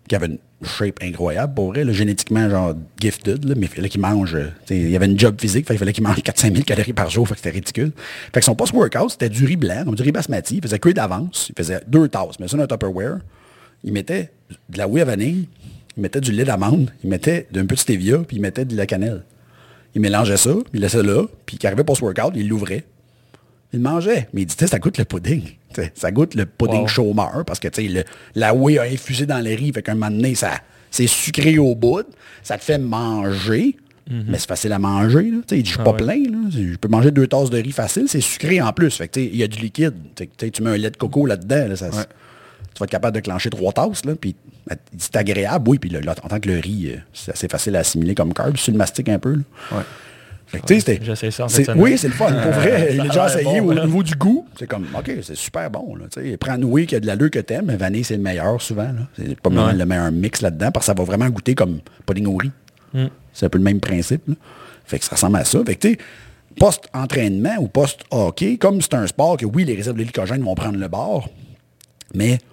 [0.08, 3.88] qui avait une shape incroyable, pour vrai, là, génétiquement, genre, gifted, là, mais il fallait
[3.88, 6.64] qu'il mange, euh, il avait une job physique, fait qu'il fallait qu'il mange 4-5 000
[6.64, 7.92] calories par jour, fait que c'était ridicule.
[8.32, 10.94] Fait que son post-workout, c'était du riz blanc, comme du riz basmati, il faisait cuire
[10.94, 13.18] d'avance, il faisait deux tasses, mais ça dans un Tupperware,
[13.84, 14.30] il mettait
[14.68, 15.48] de la whey à vanille,
[15.96, 18.76] il mettait du lait d'amande, il mettait d'un peu de stevia, puis il mettait de
[18.76, 19.22] la cannelle.
[19.94, 22.85] Il mélangeait ça, il laissait là, puis quand il arrivait post-workout, il l'ouvrait,
[23.72, 24.29] il mangeait.
[24.33, 25.42] Mais il sais, ça goûte le pudding.
[25.94, 26.87] Ça goûte le pudding Wow.
[26.88, 29.72] chômeur parce que le- la whey a infusé dans les riz.
[29.72, 30.53] Fait qu'un moment donné, ça,
[30.90, 32.05] c'est sucré au bout.
[32.42, 33.76] Ça te fait manger.
[34.11, 35.31] Mais c'est facile à manger.
[35.31, 35.38] Là.
[35.53, 35.98] Il dit, je suis pas Mhm.
[36.00, 36.18] Ah ouais.
[36.22, 36.33] plein.
[36.33, 36.38] Là.
[36.50, 38.07] Je peux manger deux tasses de riz facile.
[38.09, 38.90] C'est sucré en plus.
[38.96, 39.94] Fait que, il y a du liquide.
[40.37, 41.68] Tu mets un lait de coco là-dedans.
[41.68, 42.05] là, ça- Ouais.
[42.74, 44.05] Tu vas être capable de clencher trois tasses.
[44.05, 44.35] Là, puis
[44.98, 45.68] c'est agréable.
[45.68, 48.56] Oui, puis en tant que le riz, euh, c'est assez facile à assimiler comme carb.
[48.56, 49.35] Si tu le mastiques un peu.
[49.37, 49.42] là.
[49.72, 49.83] Ouais.
[50.66, 51.48] Tu J'essaie ça en.
[51.76, 52.33] Oui, c'est le fun.
[52.33, 53.85] Pour vrai, il a Ça a déjà essayé bon, au là.
[53.85, 54.46] niveau du goût.
[54.59, 55.94] C'est comme, OK, c'est super bon.
[55.94, 56.37] Là, tu.
[56.38, 58.90] Prends une whey qui a de l'allure que t'aimes, mais vanille, c'est le meilleur souvent.
[59.16, 59.78] C'est pas mal Ouais.
[59.78, 62.50] le meilleur mix là-dedans parce que ça va vraiment goûter comme pudding au riz.
[62.94, 63.06] Mm.
[63.33, 64.26] C'est un peu le même principe.
[64.26, 64.35] là.
[64.87, 65.61] Fait que ça ressemble à ça.
[65.64, 65.98] Fait que, tu sais,
[66.59, 70.78] post-entraînement ou post-hockey, comme c'est un sport que, oui, les réserves de glycogène vont prendre
[70.78, 71.28] le bord,
[72.14, 72.44] mais tu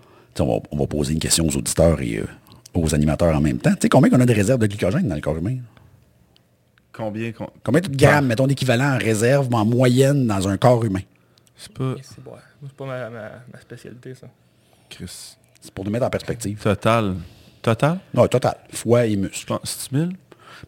[0.41, 2.25] on va, on va poser une question aux auditeurs et euh,
[2.73, 3.71] aux animateurs en même temps.
[3.73, 5.57] Tu sais, combien qu'on a de réserves de glycogène dans le corps humain?
[6.93, 7.31] Combien?
[7.63, 11.01] Combien de grammes, mettons, d'équivalent en réserve en moyenne dans un corps humain?
[11.55, 11.95] C'est pas...
[12.01, 12.31] C'est bon.
[12.75, 14.27] Pas ma, ma- ma spécialité, ça.
[14.89, 15.35] Chris.
[15.61, 16.59] C'est pour nous mettre en perspective.
[16.59, 17.15] Total.
[17.61, 17.99] Total?
[18.13, 18.55] Non, total.
[18.71, 19.53] Foie et muscle.
[19.63, 20.13] c'est 1000?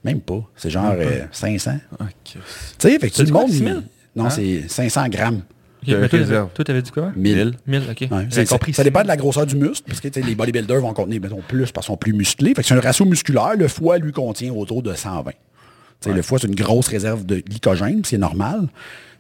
[0.04, 0.44] Même pas.
[0.56, 1.78] C'est genre euh, 500.
[2.00, 2.40] Ah, Chris.
[2.78, 3.52] Tu sais, fait que tout le C'est quoi, monde...
[3.52, 3.80] 6 000?
[4.16, 4.30] Non, Hein?
[4.30, 5.42] c'est 500 grammes.
[5.82, 6.50] Ok, De réserve.
[6.54, 7.12] toi, t'avais dit quoi?
[7.15, 7.54] 1000.
[7.65, 8.08] 1000, ok.
[8.12, 8.74] Ouais, compris.
[8.74, 11.72] ça dépend de la grosseur du muscle, parce que les bodybuilders vont contenir mettons, plus
[11.72, 12.54] parce qu'ils sont plus musclés.
[12.54, 13.54] Fait que c'est un ratio musculaire.
[13.58, 15.32] Le foie, lui, contient autour de 120.
[15.32, 18.68] Tu sais, Le foie, c'est une grosse réserve de glycogène, puis c'est normal.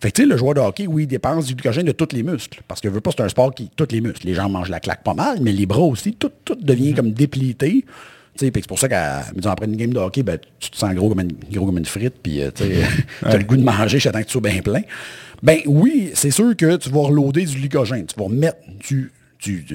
[0.01, 2.13] Fait que tu sais, le joueur de hockey, oui, il dépense du glycogène de tous
[2.13, 2.61] les muscles.
[2.67, 3.69] Parce que veut pas, c'est un sport qui.
[3.75, 4.27] Tous les muscles.
[4.27, 7.11] Les jambes mangent la claque pas mal, mais les bras aussi, tout, tout devient comme
[7.11, 7.85] déplité.
[8.35, 11.33] C'est pour ça qu'après une game de hockey, ben, tu te sens gros comme une,
[11.51, 12.83] gros comme une frite, puis euh, tu sais,
[13.21, 14.81] t'as le goût de manger, j'attends que tu sois bien plein.
[15.41, 18.05] Ben oui, c'est sûr que tu vas reloader du glycogène.
[18.05, 19.65] Tu vas remettre du, du,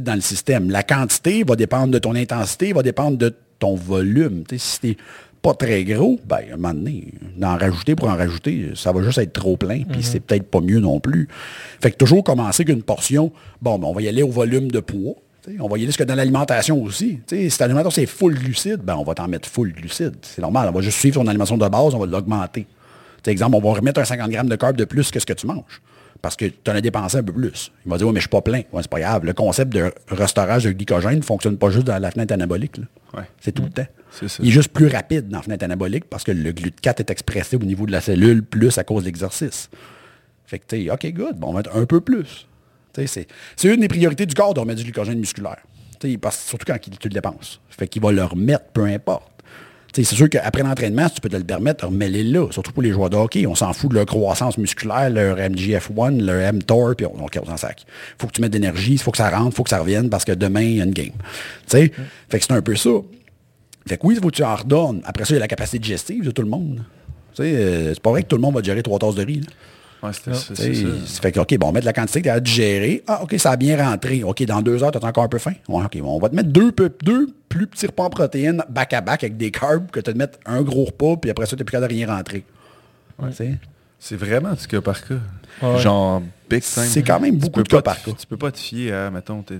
[0.00, 0.70] dans le système.
[0.70, 4.44] La quantité va dépendre de ton intensité, va dépendre de ton volume.
[4.48, 4.96] Tu sais, si t'es
[5.42, 9.02] pas très gros, ben, à un moment donné, d'en rajouter pour en rajouter, ça va
[9.02, 11.28] juste être trop plein, puis c'est peut-être pas mieux non plus.
[11.80, 13.30] Fait que toujours commencer qu'une portion,
[13.62, 15.14] bon, ben, on va y aller au volume de poids.
[15.44, 17.20] Tu On va y aller parce que dans l'alimentation aussi.
[17.26, 20.16] Tu sais, si ta alimentation c'est full glucide, ben on va t'en mettre full glucide.
[20.22, 20.68] C'est normal.
[20.70, 22.66] On va juste suivre ton alimentation de base, on va l'augmenter.
[23.28, 25.46] Exemple, on va remettre un 50 grammes de carbs de plus que ce que tu
[25.46, 25.80] manges.
[26.22, 27.70] Parce que tu en as dépensé un peu plus.
[27.84, 28.62] Il va dire, oui, mais je suis pas plein.
[28.72, 29.24] Ouais, c'est pas grave.
[29.24, 32.78] Le concept de restaurage de glycogène ne fonctionne pas juste dans la fenêtre anabolique.
[33.14, 33.24] Ouais.
[33.40, 33.86] C'est tout le temps.
[34.10, 34.38] C'est ça.
[34.42, 37.56] Il est juste plus rapide dans la fenêtre anabolique parce que le GLUT4 est expressé
[37.56, 39.68] au niveau de la cellule plus à cause de l'exercice.
[40.46, 42.46] Fait que, tu sais, OK, good, bon, on va mettre un peu plus.
[42.94, 43.26] C'est
[43.64, 45.58] une des priorités du corps de remettre du glycogène musculaire.
[46.20, 47.60] Parce, surtout quand il- tu le dépenses.
[47.68, 49.35] Fait qu'il va le remettre, peu importe.
[50.04, 52.50] C'est sûr qu'après l'entraînement, si tu peux te le permettre, remets-les là.
[52.50, 53.46] Surtout pour les joueurs de hockey.
[53.46, 57.56] On s'en fout de leur croissance musculaire, leur MGF1, leur mTOR, puis on, on s'en
[57.56, 57.86] sac.
[58.18, 59.78] faut que tu mettes de l'énergie, il faut que ça rentre, il faut que ça
[59.78, 61.12] revienne parce que demain, il y a une game.
[61.66, 61.88] Fait
[62.38, 62.90] que c'est un peu ça.
[63.86, 65.00] Fait que oui, il faut que tu en redonnes.
[65.04, 66.82] Après ça, il y a la capacité digestive de tout le monde.
[67.40, 69.40] Euh, c'est pas vrai que tout le monde va gérer trois tasses de riz.
[69.40, 69.46] là.
[70.06, 71.20] Ouais, c'était ça, ça.
[71.22, 73.02] fait que, OK, bon, on met de la quantité que tu as digérer.
[73.06, 74.22] Ah, OK, ça a bien rentré.
[74.22, 75.54] OK, dans deux heures, tu as encore un peu faim.
[75.68, 78.62] Ouais, OK, bon, on va te mettre deux, peu- deux plus petits repas en protéines
[78.68, 81.60] back-à-back avec des carbs que tu te mettre un gros repas, puis après ça, tu
[81.60, 82.44] n'es plus capable de rien rentrer.
[83.28, 83.54] Tu sais?
[83.98, 85.14] C'est vraiment du cas par cas.
[85.62, 85.78] Ouais.
[85.78, 86.82] Genre, big time.
[86.84, 88.10] C'est quand même beaucoup peux de cas par cas.
[88.18, 89.54] Tu peux pas te fier à, mettons, t'es-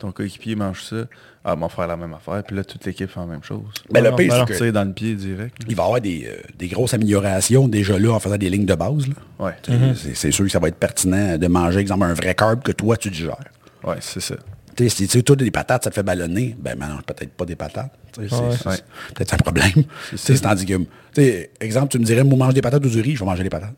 [0.00, 1.04] ton coéquipier mange ça.
[1.44, 2.42] Ah, on va faire la même affaire.
[2.44, 3.62] Puis là, toute l'équipe fait la même chose.
[3.90, 4.44] Ben, le pire, ben c'est non.
[4.46, 5.56] que Tire dans le pied direct.
[5.68, 8.66] il va y avoir des, euh, des grosses améliorations déjà là en faisant des lignes
[8.66, 9.06] de base.
[9.08, 9.14] là.
[9.46, 9.52] Ouais.
[9.94, 12.72] Sais, c'est- sûr que ça va être pertinent de manger, exemple, un vrai carb que
[12.72, 13.36] toi, tu digères.
[13.84, 14.34] Ouais, c'est ça.
[14.76, 17.32] Tu sais, si tu sais, toi, des patates, ça te fait ballonner, ben mange peut-être
[17.32, 17.92] pas des patates.
[18.14, 18.48] C'est- Ouais.
[18.66, 18.76] Ouais.
[19.14, 19.70] peut-être un problème.
[19.72, 22.84] Tu sais, c'est tandis que, tu sais, exemple, tu me dirais, moi, mange des patates
[22.84, 23.74] ou du riz, je vais manger des patates.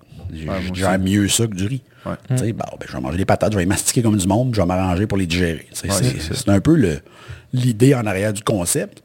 [0.74, 1.82] J'aime mieux ça que du riz.
[2.06, 2.12] Ouais.
[2.52, 4.60] Bon, ben, je vais manger des patates, je vais les mastiquer comme du monde, je
[4.60, 5.66] vais m'arranger pour les digérer.
[5.88, 7.00] Ouais, c'est- un peu
[7.52, 9.02] l'idée en arrière du concept.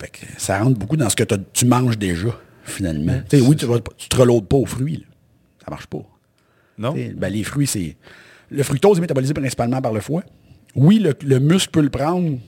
[0.00, 2.28] Fait que ça rentre beaucoup dans ce que tu manges déjà,
[2.64, 3.12] finalement.
[3.40, 4.96] Oui, tu ne te reloades pas aux fruits.
[4.98, 5.04] là.
[5.64, 6.02] Ça marche pas.
[6.76, 6.92] Non?
[7.16, 7.96] Ben, les fruits, c'est.
[8.50, 10.22] Le fructose est métabolisé principalement par le foie.
[10.74, 12.38] Oui, le, le muscle peut le prendre.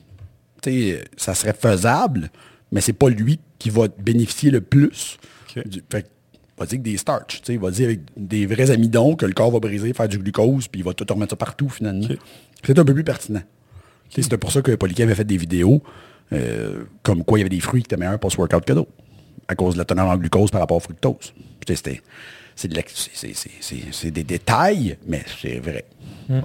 [1.17, 2.31] Ça serait faisable,
[2.73, 5.17] mais c'est pas lui qui va bénéficier le plus.
[5.65, 6.11] Du- fait
[6.57, 7.43] que, va dire que des starch.
[7.43, 10.19] t'sais, Il va dire avec des vrais amidons que le corps va briser, faire du
[10.19, 12.07] glucose, puis il va tout remettre ça partout finalement.
[12.65, 13.43] C'est un peu plus pertinent.
[14.11, 15.83] T'sais, C'était pour ça que Poliquet avait fait des vidéos
[16.33, 18.91] euh, comme quoi il y avait des fruits qui étaient meilleurs post-workout que d'autres,
[19.47, 21.33] à cause de la teneur en glucose par rapport au fructose.
[21.69, 22.03] C'était-
[22.57, 25.85] C'est de c'est- c'est- c'est- c'est- c'est des détails, mais c'est vrai.
[26.31, 26.41] Ouais.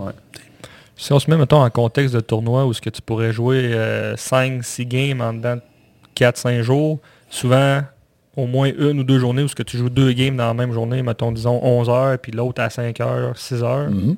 [0.97, 3.71] Si on se met, mettons, en contexte de tournoi où ce que tu pourrais jouer
[4.17, 5.61] 5-6 games en dedans de
[6.13, 7.81] 4-5 jours, souvent
[8.35, 10.53] au moins une ou deux journées où ce que tu joues deux games dans la
[10.53, 13.89] même journée, mettons, disons 11 heures, puis l'autre à 5 heures, 6 heures.
[13.89, 14.15] Mhm.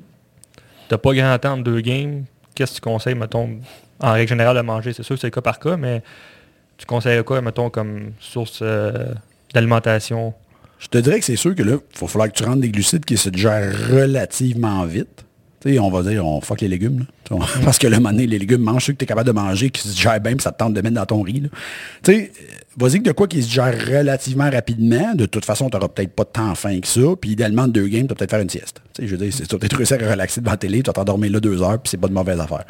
[0.88, 2.24] T'as pas grand temps de deux games.
[2.54, 3.58] Qu'est-ce que tu conseilles, mettons,
[4.00, 4.92] en règle générale de manger?
[4.92, 6.02] C'est sûr que c'est le cas par cas, mais
[6.76, 9.06] tu conseilles quoi, mettons, comme source euh,
[9.52, 10.34] d'alimentation?
[10.78, 12.68] Je te dirais que c'est sûr que là, il va falloir que tu rentres des
[12.68, 15.23] glucides qui se digèrent relativement vite.
[15.66, 17.06] On va dire, on fuck les légumes.
[17.64, 19.82] Parce que le moment les légumes, mange ceux que tu es capable de manger, qui
[19.82, 21.42] se digèrent bien, puis ça te tente de mettre dans ton riz.
[22.02, 22.30] Tu
[22.76, 25.14] vas-y que de quoi qui se digère relativement rapidement.
[25.14, 27.00] De toute façon, tu n'auras peut-être pas tant faim que ça.
[27.20, 28.82] Puis idéalement, de deux games, tu vas peut-être faire une sieste.
[28.94, 30.92] Tu sais, je veux dire, tu vas peut-être réussir à devant la télé, tu vas
[30.92, 32.64] t'endormir là deux heures, puis c'est pas de mauvaise affaire.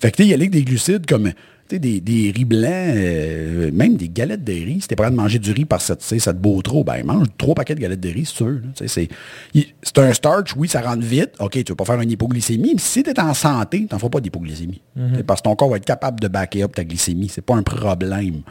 [0.00, 1.32] Fait que il y a des glucides comme
[1.70, 4.80] des, des riz blancs, euh, même des galettes de riz.
[4.82, 6.84] Si t'es prêt à manger du riz parce que tu sais, ça te beau trop,
[6.84, 8.62] ben mange trois paquets de galettes de riz si tu veux.
[8.86, 9.08] C'est
[9.54, 11.30] il- c'est un starch, oui, ça rentre vite.
[11.40, 13.98] OK, tu veux pas faire une hypoglycémie, mais si tu es en santé, tu n'en
[13.98, 14.80] feras pas d'hypoglycémie.
[15.16, 17.28] Sais, Parce que ton corps va être capable de backer up ta glycémie.
[17.28, 18.42] C'est pas un problème.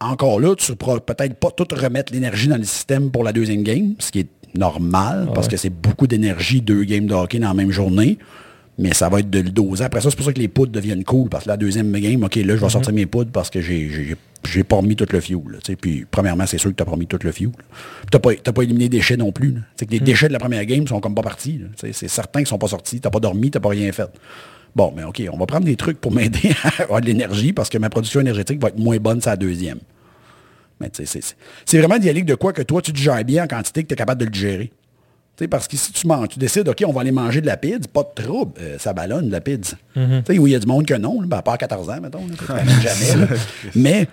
[0.00, 3.32] Encore là, tu ne pourras peut-être pas tout remettre l'énergie dans le système pour la
[3.32, 7.40] deuxième game, ce qui est normal, parce que c'est beaucoup d'énergie, deux games de hockey
[7.40, 8.16] dans la même journée.
[8.80, 9.82] Mais ça va être de le doser.
[9.84, 11.28] Après ça, c'est pour ça que les poudres deviennent cool.
[11.28, 13.88] Parce que la deuxième game, OK, là, je vais sortir mes poudres parce que j'ai,
[13.90, 14.16] j'ai,
[14.48, 15.40] j'ai pas remis tout le fuel.
[15.50, 15.76] là, tu sais.
[15.76, 17.50] puis, premièrement, c'est sûr que tu n'as pas remis tout le fuel.
[17.50, 17.56] Tu
[18.14, 19.56] n'as pas, t'as pas éliminé des déchets non plus.
[19.74, 21.58] sais que les déchets de la première game sont comme pas partis.
[21.58, 21.66] là.
[21.76, 23.00] Tu sais, C'est certain qu'ils sont pas sortis.
[23.00, 24.08] Tu pas dormi, tu pas rien fait.
[24.76, 27.68] Bon, mais OK, on va prendre des trucs pour m'aider à avoir de l'énergie parce
[27.68, 29.78] que ma production énergétique va être moins bonne la deuxième.
[30.80, 33.24] Mais tu sais, c'est- c'est- c'est vraiment d'y aller de quoi que toi, tu digères
[33.24, 34.70] bien en quantité que tu es capable de le digérer.
[35.46, 37.88] Parce que si tu manges, tu décides, OK, on va aller manger de la pizza,
[37.92, 39.76] pas de trouble, euh, ça ballonne de la pizza.
[39.94, 42.00] Sais, oui, il y a du monde que non, là, ben, à part 14 ans,
[42.00, 43.26] mettons, là, jamais.
[43.26, 43.36] là.
[43.76, 44.08] Mais,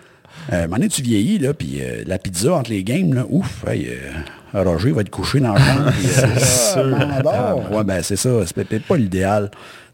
[0.52, 3.14] euh, à un moment donné, tu vieillis, là, puis euh, la pizza entre les games,
[3.14, 5.92] là, ouf, hey, euh, Roger va être couché dans le chambre.
[6.00, 7.72] puis, euh, ah, m'endors.
[7.72, 9.52] Ouais, ben c'est ça, c'est peut-être pas l'idéal.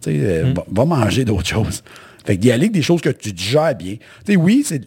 [0.08, 1.84] Euh, va, va manger d'autres choses.
[2.26, 3.96] Fait que d'y aller avec des choses que tu digères bien.
[4.38, 4.82] Oui, c'est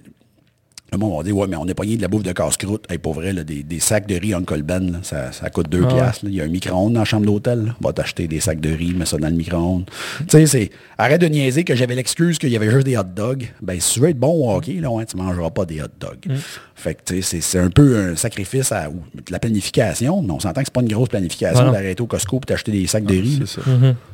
[0.94, 2.84] Le monde va dire, ouais, mais on est pogné de la bouffe de casse-croûte.
[2.88, 5.68] Hey, pour vrai, là, des, des sacs de riz Uncle Ben, là, ça, ça coûte
[5.68, 6.24] 2 Ah piastres.
[6.24, 6.30] là.
[6.30, 7.74] Il y a un micro-ondes dans la chambre d'hôtel.
[7.80, 9.86] Va t'acheter des sacs de riz, mets ça dans le micro-ondes.
[10.20, 10.70] tu sais, c'est.
[10.96, 13.48] Arrête de niaiser que j'avais l'excuse qu'il y avait juste des hot dogs.
[13.60, 15.86] Ben, si tu veux être bon au hockey, là, ouais, tu mangeras pas des hot
[15.98, 16.26] dogs.
[16.26, 16.34] Mm.
[16.76, 20.22] Fait que, tu sais, c'est- c'est un peu un sacrifice à ou de la planification,
[20.22, 22.86] mais on s'entend que c'est pas une grosse planification d'arrêter au Costco pour t'acheter des
[22.86, 23.42] sacs de riz.
[23.46, 23.66] C'est ça.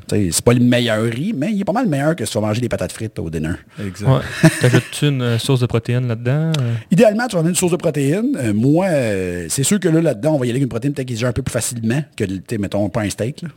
[0.09, 2.33] Tu sais, C'est pas le meilleur riz, mais il est pas mal meilleur que si
[2.33, 3.53] tu vas manger des patates frites au dinner.
[3.85, 4.09] Exact.
[4.09, 4.51] Ouais.
[4.61, 6.51] T'ajoutes-tu une euh, source de protéines là-dedans?
[6.91, 8.37] Idéalement, tu vas mettre une source de protéines.
[8.37, 10.93] Euh, moi, euh, c'est sûr que là, là-dedans, on va y aller avec une protéine
[10.95, 12.25] peut-être qui se gère un peu plus facilement que,
[12.59, 13.43] mettons, pas un steak.
[13.43, 13.49] là.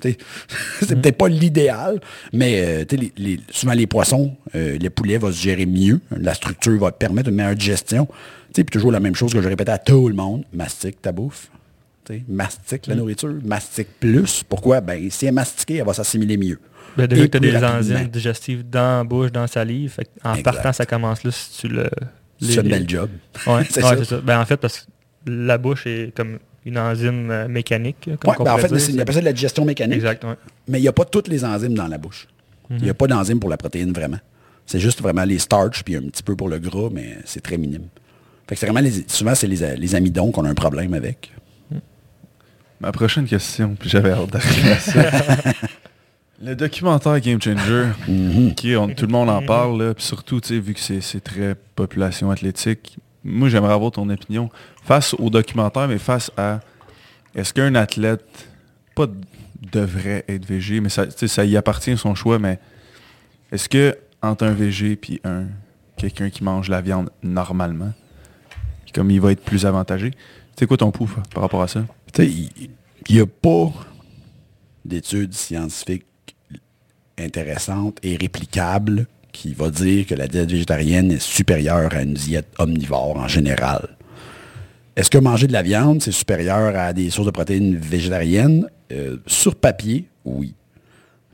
[0.80, 2.00] C'est peut-être pas l'idéal,
[2.32, 6.00] mais euh, les- les- souvent les poissons, euh, les poulets vont se gérer mieux.
[6.16, 8.06] La structure va te permettre une meilleure digestion.
[8.54, 11.50] Puis toujours la même chose que je répète à tout le monde, mastique ta bouffe.
[12.28, 14.42] Mastique la nourriture, mastique plus.
[14.48, 14.80] Pourquoi?
[14.80, 16.58] Ben, si elle est mastiquée, elle va s'assimiler mieux.
[16.96, 19.96] Ben, déjà tu as des enzymes digestives dans la bouche, dans la salive.
[20.24, 20.42] En Exact.
[20.44, 21.90] partant, ça commence là si tu le.
[22.40, 23.10] Tu fais un bel job.
[23.46, 23.96] Ouais, C'est ouais, ça.
[23.98, 24.20] c'est ça.
[24.20, 24.86] Ben, en fait, parce que
[25.30, 28.08] la bouche est comme une enzyme euh, mécanique.
[28.20, 28.80] Comme Ouais, on ben, en fait, dire.
[28.80, 29.96] c'est- il appelle ça de la digestion mécanique.
[29.96, 30.34] Exact, ouais.
[30.68, 32.26] Mais il n'y a pas toutes les enzymes dans la bouche.
[32.70, 34.18] Il n'y a pas d'enzymes pour la protéine vraiment.
[34.66, 37.56] C'est juste vraiment les starches, puis un petit peu pour le gras, mais c'est très
[37.56, 37.84] minime.
[38.46, 41.32] Fait que c'est vraiment les- souvent, c'est les, les amidons qu'on a un problème avec.
[42.80, 45.02] Ma prochaine question, puis j'avais hâte d'arriver à ça.
[46.40, 47.88] Le documentaire Game Changer,
[48.56, 52.30] qui on- tout le monde en parle, là, puis surtout, vu que c'est très population
[52.30, 54.48] athlétique, moi j'aimerais avoir ton opinion
[54.84, 56.60] face au documentaire, mais face à
[57.34, 58.24] est-ce qu'un athlète,
[58.94, 59.06] pas
[59.72, 62.60] devrait être VG, mais ça, y appartient son choix, mais
[63.50, 65.44] est-ce que entre un VG puis un
[65.96, 67.92] quelqu'un qui mange la viande normalement,
[68.94, 70.12] comme il va être plus avantagé,
[70.56, 71.84] c'est quoi ton pouf par rapport à ça?
[72.20, 73.72] Il n'y a pas
[74.84, 76.04] d'études scientifiques
[77.20, 82.48] intéressantes et réplicables qui va dire que la diète végétarienne est supérieure à une diète
[82.58, 83.88] omnivore en général.
[84.96, 88.68] Est-ce que manger de la viande, c'est supérieur à des sources de protéines végétariennes?
[88.90, 90.54] Euh, sur papier, oui.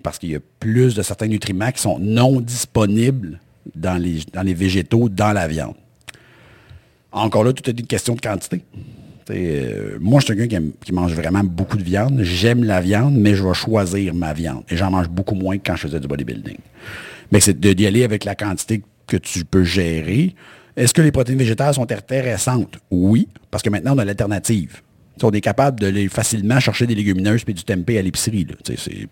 [0.03, 3.41] Parce qu'il y a plus de certains nutriments qui sont non disponibles
[3.75, 5.77] dans les, dans les végétaux, dans la viande.
[7.11, 8.63] Encore là, tout est une question de quantité.
[9.31, 12.21] Euh, moi, je suis quelqu'un qui, mange vraiment beaucoup de viande.
[12.23, 14.65] J'aime la viande, mais je vais choisir ma viande.
[14.69, 16.59] Et j'en mange beaucoup moins que quand je faisais du bodybuilding.
[17.33, 20.35] Mais c'est d'y aller avec la quantité que tu peux gérer.
[20.77, 22.79] Est-ce que les protéines végétales sont intéressantes?
[22.91, 24.83] Oui, parce que maintenant, on a l'alternative.
[25.17, 28.47] T'sais, on est capable de facilement chercher des légumineuses puis du tempeh à l'épicerie.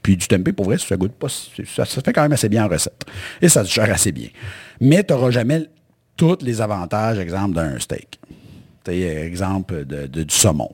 [0.03, 1.29] Puis du tempeh, pour vrai, ça goûte pas.
[1.29, 3.05] Ça, fait quand même assez bien en recette.
[3.41, 4.29] Et ça se gère assez bien.
[4.81, 5.63] Mais tu n'auras jamais
[6.17, 8.19] tous les avantages, exemple, d'un steak.
[8.89, 10.71] Exemple de, de- du saumon.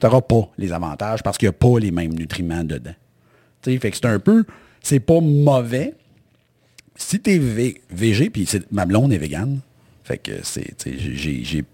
[0.00, 2.94] Tu n'auras pas les avantages parce qu'il n'y a pas les mêmes nutriments dedans.
[3.62, 4.44] T'sais, fait que c'est un peu,
[4.82, 5.94] c'est pas mauvais.
[6.96, 7.38] Si tu es
[7.90, 9.60] végé, puis ma blonde est végane,
[10.04, 10.74] fait que c'est,
[11.14, 11.64] j'ai-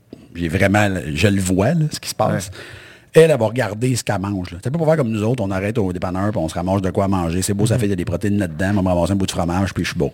[0.48, 2.50] vraiment, je le vois, là, ce qui se passe.
[3.12, 4.56] Elle, elle va regarder ce qu'elle mange.
[4.62, 6.80] C'est pas pour faire comme nous autres, on arrête au dépanneur, puis on se ramasse
[6.80, 7.42] de quoi manger.
[7.42, 9.16] C'est beau, ça fait il y a des protéines là-dedans, on va me ramasser un
[9.16, 10.12] bout de fromage, puis je suis beau.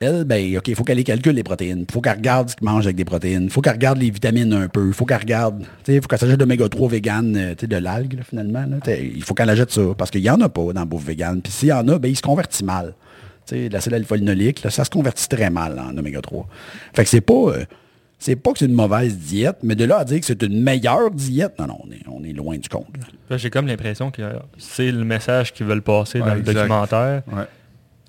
[0.00, 1.84] Elle, ben, OK, il faut qu'elle les calcule les protéines.
[1.88, 3.44] Il faut qu'elle regarde ce qu'elle mange avec des protéines.
[3.44, 4.86] Il faut qu'elle regarde les vitamines un peu.
[4.88, 5.64] Il faut qu'elle regarde.
[5.88, 8.64] Il faut qu'elle s'achète d'oméga 3 vegan, euh, tu sais, de l'algue, là, finalement.
[8.64, 8.76] là.
[8.96, 9.82] Il faut qu'elle achète ça.
[9.96, 11.42] Parce qu'il n'y en a pas dans la bouffe vegan.
[11.42, 12.94] Puis s'il y en a, ben, il se convertit mal.
[13.46, 16.46] Tu sais, l'acide alpha-linolique, là, ça se convertit très mal en oméga 3.
[16.94, 17.32] Fait que c'est pas.
[17.34, 17.64] euh,
[18.20, 20.60] c'est pas que c'est une mauvaise diète, mais de là à dire que c'est une
[20.60, 22.88] meilleure diète, non, non, on est, on est loin du compte.
[23.30, 24.22] J'ai comme l'impression que
[24.58, 27.44] c'est le message qu'ils veulent passer dans le documentaire, Ouais.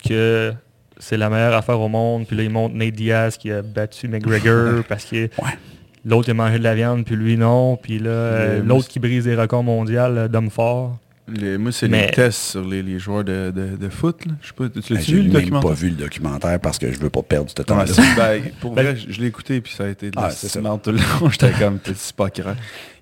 [0.03, 0.51] que
[0.99, 2.27] c'est la meilleure affaire au monde.
[2.27, 5.57] Puis là, ils montrent Nate Diaz qui a battu McGregor parce que Ouais.
[6.05, 7.77] l'autre il a mangé de la viande, puis lui non.
[7.77, 10.97] Puis là, euh, l'autre qui brise des records mondiaux d'hommes forts.
[11.31, 14.25] Les- moi, c'est Mais- les tests sur les, les joueurs de, de, de foot.
[14.25, 14.31] Là.
[14.41, 15.69] Je sais pas, tu Ben, l'as-tu J'ai vu le documentaire?
[15.69, 17.85] pas vu le documentaire parce que je veux pas perdre ce temps-là.
[18.17, 20.59] ben, pour Ben- vrai, je, je l'ai écouté puis ça a été de la Ah,
[20.59, 21.29] merde tout le long.
[21.31, 22.29] J'étais comme, c'est pas.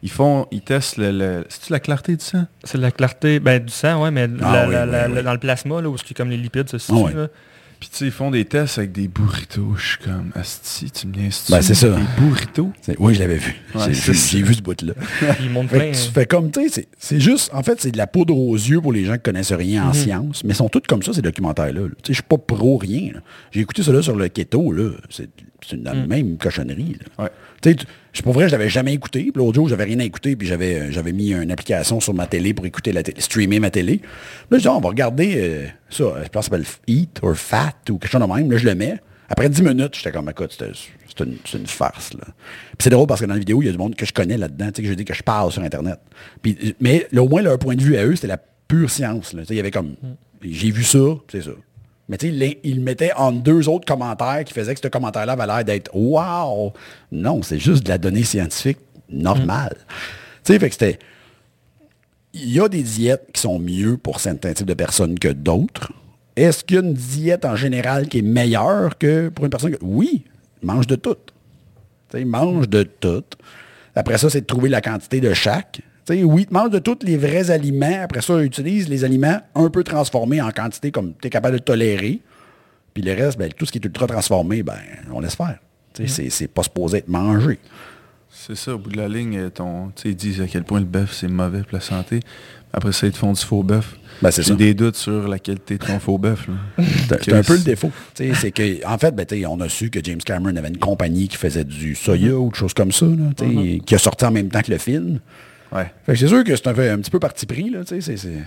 [0.03, 2.45] Ils font, ils testent le, le- c'est-tu la clarté du sang?
[2.65, 5.13] C'est la clarté ben, du sang, ouais, mais Ah la- oui, la- oui, la- oui.
[5.15, 7.15] la- dans le plasma, là, où c'est comme les lipides se situent.
[7.17, 7.27] Ah.
[7.79, 9.75] Puis tu sais, ils font des tests avec des burritos.
[9.77, 11.89] Je suis comme, asti, tu me viens Ben, c'est ça.
[11.89, 12.71] Des burritos?
[12.97, 13.55] Oui, je l'avais vu.
[13.75, 14.93] Ouais, J'ai vu, ce bout-là.
[15.41, 15.91] Ils montrent Fait plein.
[15.91, 18.55] que tu fais comme, tu sais, c'est- juste, en fait, c'est de la poudre aux
[18.55, 19.89] yeux pour les gens qui connaissent rien Mhm.
[19.89, 21.81] en sciences, mais ils sont tous comme ça, ces documentaires-là.
[21.81, 21.87] là.
[21.87, 23.11] Tu sais, je suis pas pro rien.
[23.51, 24.91] J'ai écouté ça là sur le keto, là.
[25.09, 25.29] C'est
[25.83, 26.97] la même cochonnerie.
[26.99, 27.05] là.
[27.19, 27.23] Mhm.
[27.25, 27.31] Ouais.
[27.61, 27.75] Tu sais,
[28.23, 29.31] pour vrai, je l'avais jamais écouté.
[29.35, 32.27] L'autre jour, j'avais rien à écouter, puis j'avais euh, j'avais mis une application sur ma
[32.27, 34.01] télé pour écouter la télé, streamer ma télé.
[34.51, 36.03] Là, je dis, Ah, on va regarder euh, ça.
[36.23, 38.51] Je pense que ça s'appelle Eat or Fat ou quelque chose de même.
[38.51, 38.97] Là, je le mets.
[39.29, 42.13] Après 10 minutes, j'étais comme, écoute, c'est une, c'est une farce.
[42.13, 42.23] Là.
[42.23, 44.13] Puis c'est drôle parce que dans la vidéo, il y a du monde que je
[44.13, 45.99] connais là-dedans, tu sais, que je dis que je parle sur Internet.
[46.41, 49.33] Puis, mais là, au moins, leur point de vue à eux, c'était la pure science.
[49.33, 49.41] là.
[49.41, 49.95] Tu sais, Il y avait comme,
[50.41, 50.99] j'ai vu ça,
[51.29, 51.51] c'est ça.
[52.09, 55.45] Mais tu sais, il mettait en deux autres commentaires qui faisaient que ce commentaire-là avait
[55.45, 56.73] l'air d'être Wow!
[57.11, 58.79] Non, c'est juste de la donnée scientifique
[59.09, 59.75] normale.
[60.43, 60.99] Tu sais, fait que c'était.
[62.33, 65.91] Il y a des diètes qui sont mieux pour certains types de personnes que d'autres.
[66.35, 69.71] Est-ce qu'il y a une diète en général qui est meilleure que pour une personne
[69.71, 69.77] que...
[69.81, 70.23] Oui,
[70.61, 71.15] mange de tout.
[72.09, 73.23] Tu sais, mange de tout.
[73.95, 75.81] Après ça, c'est de trouver la quantité de chaque.
[76.07, 77.99] Tu sais, oui, mange de tous les vrais aliments.
[78.01, 81.63] Après ça, utilise les aliments un peu transformés en quantité comme tu es capable de
[81.63, 82.19] tolérer.
[82.93, 84.77] Puis le reste, ben, tout ce qui est ultra transformé, ben,
[85.11, 85.59] on laisse faire.
[85.93, 87.59] Sais, C'est pas supposé être mangé.
[88.29, 91.11] C'est ça, au bout de la ligne, ton, ils disent à quel point le bœuf,
[91.13, 92.19] c'est mauvais pour la santé.
[92.71, 93.97] Après ça, ils te font du faux bœuf.
[94.21, 96.47] Ben, c'est J'ai des doutes sur la qualité de ton faux bœuf.
[97.21, 97.91] C'est un peu le défaut.
[98.13, 101.37] c'est que, en fait, ben, on a su que James Cameron avait une compagnie qui
[101.37, 103.81] faisait du soya ou des choses comme ça, là, Mm-hmm.
[103.81, 105.19] qui a sorti en même temps que le film.
[105.71, 108.37] Ouais, c'est sûr que c'est un, un petit peu parti pris, là, c'est, c'est, c'est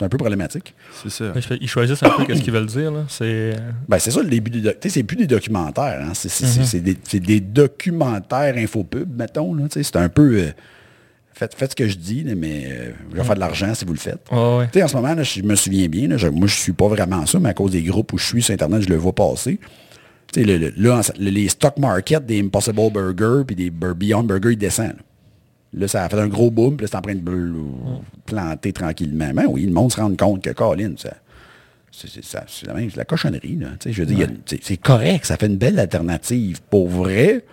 [0.00, 0.74] un peu problématique.
[1.02, 1.32] c'est ça.
[1.60, 2.90] Ils choisissent un peu ce qu'ils veulent dire.
[2.92, 3.04] là.
[3.08, 3.56] C'est...
[3.88, 6.00] Ben, c'est ça le début des doc- tu sais, C'est plus des documentaires.
[6.06, 6.12] hein.
[6.14, 9.54] C'est, c'est- des, c'est des documentaires infopub, mettons.
[9.54, 10.38] Là, c'est un peu.
[10.40, 10.50] euh,
[11.32, 13.92] faites, faites ce que je dis, mais euh, je vais faire de l'argent si vous
[13.94, 14.26] le faites.
[14.30, 14.82] Ouais.
[14.82, 17.24] En ce moment, là, je me souviens bien, là, je- moi, je suis pas vraiment
[17.26, 19.58] ça, mais à cause des groupes où je suis sur Internet, je le vois passer.
[20.32, 24.50] Tu sais, le- le- là, les stock markets des Impossible Burger puis des Beyond Burger,
[24.52, 24.96] ils descendent.
[25.74, 25.86] Là.
[25.88, 27.22] Ça a fait un gros boom, puis là, c'est en train de
[28.26, 29.30] planter tranquillement.
[29.34, 31.14] Ben oui, le monde se rend compte que, Colin, ça,
[31.92, 33.56] c'est c'est- ça- c'est la, même- c'est la cochonnerie.
[33.56, 33.68] Là.
[33.84, 36.60] Je veux dire, a- c'est- correct, ça fait une belle alternative.
[36.70, 37.44] Pour vrai,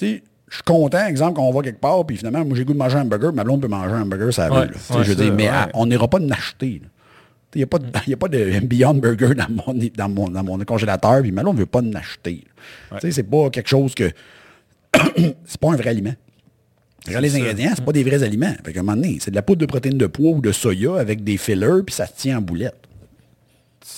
[0.00, 2.78] je suis content, exemple, qu'on va quelque part, puis finalement, moi j'ai le goût de
[2.78, 4.74] manger un hamburger, ma blonde peut manger un hamburger, ça Ouais, veut.
[4.96, 6.82] ouais, je veux dire, mais on n'ira pas de l'acheter.
[7.56, 10.28] Il n'y a, pas de- y a pas de Beyond Burger dans mon, dans mon,
[10.28, 12.44] dans mon congélateur, puis ma blonde ne veut pas en acheter.
[12.90, 12.98] là.
[13.00, 14.10] Tu sais, C'est pas quelque chose que...
[15.44, 16.14] c'est pas un vrai aliment.
[17.06, 17.36] Regarde les ça.
[17.36, 18.54] ingrédients, c'est pas des vrais aliments.
[18.64, 20.96] Fait un moment donné, c'est de la poudre de protéines de pois ou de soya
[20.98, 22.76] avec des fillers, puis ça se tient en boulette.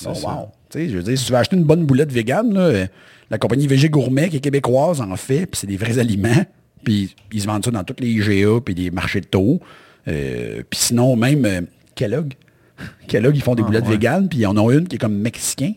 [0.06, 0.28] Oh, ça.
[0.28, 0.48] wow.
[0.70, 2.86] Tu sais, je veux dire, si tu veux acheter une bonne boulette vegan, là, euh,
[3.30, 6.44] la compagnie VG Gourmet, qui est québécoise, en fait, puis c'est des vrais aliments.
[6.84, 9.60] Puis ils se vendent ça dans tous les IGA, puis les marchés de taux.
[10.08, 11.60] Euh, puis sinon, même euh,
[11.94, 12.34] Kellogg.
[13.08, 13.90] Kellogg, ils font des Ah, boulettes ouais.
[13.92, 15.72] véganes, puis ils en ont une qui est comme mexicain.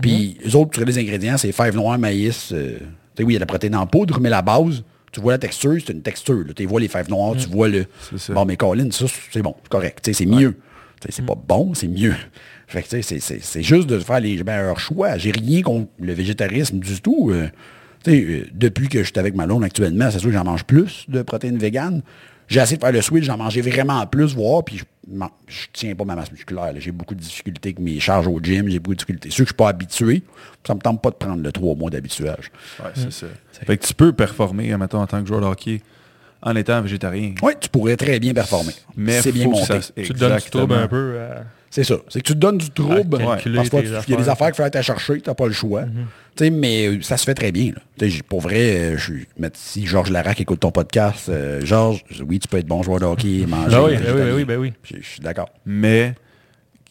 [0.00, 2.50] Puis eux autres, tu les ingrédients, c'est fèves noires, maïs.
[2.52, 2.84] euh, tu
[3.16, 4.82] sais, oui, il y a de la protéine en poudre, mais la base,
[5.12, 6.44] tu vois la texture, c'est une texture.
[6.46, 6.52] là.
[6.54, 7.86] Tu vois les fèves noires, tu vois le...
[8.34, 10.08] Bon, mais Colin, ça, c'est bon, c'est correct.
[10.12, 10.56] C'est mieux.
[11.08, 12.14] C'est pas bon, c'est mieux.
[12.66, 15.16] Fait que c'est- juste de faire les meilleurs choix.
[15.16, 17.30] J'ai rien contre le végétarisme du tout.
[17.30, 17.48] euh,
[18.08, 21.04] euh, depuis que je suis avec ma blonde actuellement, c'est sûr que j'en mange plus
[21.08, 22.02] de protéines véganes.
[22.48, 24.80] J'ai essayé de faire le switch, j'en mangeais vraiment plus, voir, puis
[25.10, 26.72] je, man- je tiens pas ma masse musculaire.
[26.78, 29.30] J'ai beaucoup de difficultés avec mes charges au gym, j'ai beaucoup de difficultés.
[29.30, 30.22] Sûr que je suis pas habitué,
[30.66, 32.50] ça me tente pas de prendre le trois mois d'habituage.
[32.80, 33.26] Ouais, c'est ça.
[33.52, 35.80] Fait que tu peux performer, mettons, en tant que joueur de hockey
[36.42, 37.34] en étant végétarien.
[37.42, 38.72] Oui, tu pourrais très bien performer.
[38.96, 39.80] Mais c'est bien monté.
[39.80, 40.74] ça- Tu te donnes du trouble Exactement.
[40.74, 41.12] un peu.
[41.16, 41.40] euh,
[41.70, 41.96] C'est ça.
[42.08, 43.18] C'est que tu te donnes du trouble.
[43.18, 44.46] Parce calculer que tes il y a des affaires.
[44.48, 44.52] Mhm.
[44.54, 45.84] qu'il faut aller chercher, tu n'as pas le choix.
[46.36, 47.72] Tu sais, Mais euh, ça se fait très bien.
[48.00, 48.06] là.
[48.28, 49.26] Pour vrai, euh, je suis.
[49.38, 53.00] mais Si Georges Larac écoute ton podcast, euh, Georges, oui, tu peux être bon joueur
[53.00, 53.76] de hockey, manger.
[53.76, 54.72] Ben oui, ben oui, ben oui, ben oui.
[54.82, 55.50] Je suis d'accord.
[55.66, 56.14] Mais,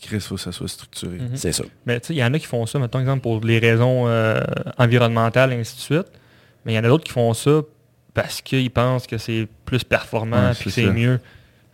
[0.01, 1.17] Chris, faut que ça soit structuré.
[1.17, 1.29] Mhm.
[1.35, 1.63] C'est ça.
[1.85, 4.07] Mais tu sais, il y en a qui font ça, mettons, exemple, pour les raisons
[4.07, 4.39] euh,
[4.77, 6.07] environnementales, et ainsi de suite.
[6.65, 7.61] Mais il y en a d'autres qui font ça
[8.13, 10.91] parce qu'ils pensent que c'est plus performant Ouais, puis que c'est ça.
[10.91, 11.19] mieux.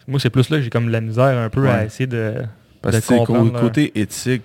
[0.07, 2.35] Moi, c'est plus là que j'ai comme de la misère un peu à essayer de,
[2.83, 3.13] Parce que
[3.53, 3.59] là.
[3.59, 4.43] côté éthique,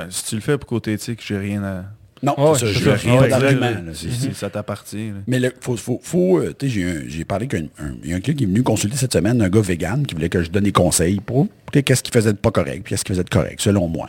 [0.00, 1.84] euh, si tu le fais pour côté éthique, j'ai rien à...
[2.20, 2.80] Non, c'est ça.
[2.80, 2.94] ça.
[2.96, 3.70] rien d'argument.
[3.94, 5.12] c'est- Ça t'appartient.
[5.28, 7.66] Mais il faut, faut, faut, euh, tu sais, j'ai parlé qu'un
[8.04, 10.28] y a un client qui est venu consulter cette semaine, un gars vegan qui voulait
[10.28, 13.14] que je donne des conseils pour qu'est-ce qu'il faisait de pas correct, puis qu'est-ce qu'il
[13.14, 14.08] faisait de correct, selon moi.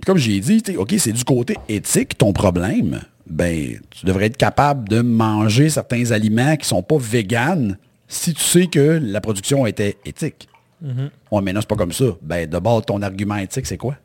[0.00, 3.00] Puis comme j'ai dit, tu sais, OK, c'est du côté éthique ton problème.
[3.28, 7.76] Ben, tu devrais être capable de manger certains aliments qui sont pas véganes
[8.08, 10.48] si tu sais que la production était éthique.
[10.82, 12.04] Ouais, mais non, c'est pas comme ça.
[12.22, 13.96] Ben, de bord, ton argument éthique, c'est quoi?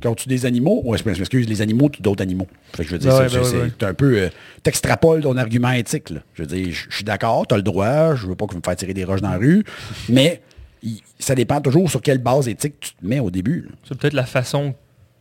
[0.00, 2.46] Quand tu des animaux, ouais, je m'excuse, les animaux, tu d'autres animaux.
[2.72, 3.84] Fait que je veux dire, Ouais, c'est- ouais, ouais.
[3.86, 4.18] un peu.
[4.18, 4.28] euh,
[4.62, 6.10] T'extrapoles ton argument éthique.
[6.10, 6.20] là.
[6.34, 8.58] Je veux dire, je suis d'accord, tu as le droit, je veux pas que vous
[8.58, 9.64] me fassiez tirer des roches dans la rue,
[10.08, 10.40] mais
[10.82, 13.68] il- ça dépend toujours sur quelle base éthique tu te mets au début.
[13.88, 14.74] C'est peut-être la façon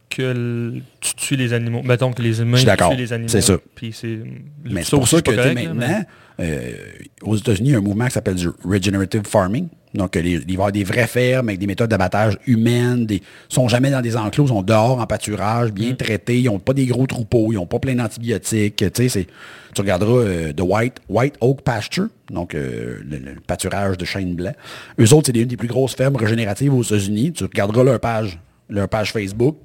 [0.09, 1.81] que tu tues les animaux.
[1.83, 3.29] Mettons que les humains tuent les animaux.
[3.29, 3.57] c'est ça.
[3.75, 4.19] Puis c'est.
[4.63, 6.03] Mais c'est pour ça que correct, maintenant,
[6.39, 6.75] euh,
[7.23, 9.69] aux États-Unis, il y a un mouvement qui s'appelle du regenerative farming.
[9.93, 13.05] Donc, euh, les- il va y avoir des vraies fermes avec des méthodes d'abattage humaines.
[13.09, 13.19] Ils
[13.49, 15.73] sont jamais dans des enclos, ils sont dehors en pâturage, Mm.
[15.73, 16.39] bien traités.
[16.39, 18.77] Ils n'ont pas des gros troupeaux, ils n'ont pas plein d'antibiotiques.
[18.77, 19.27] Tu sais, c'est-
[19.73, 24.35] tu regarderas euh, The White, White Oak Pasture, donc euh, le, le pâturage de chêne
[24.35, 24.53] blanc.
[24.99, 27.33] Eux autres, c'est une des plus grosses fermes régénératives aux États-Unis.
[27.33, 28.39] Tu regarderas leur page,
[28.69, 29.57] leur page Facebook.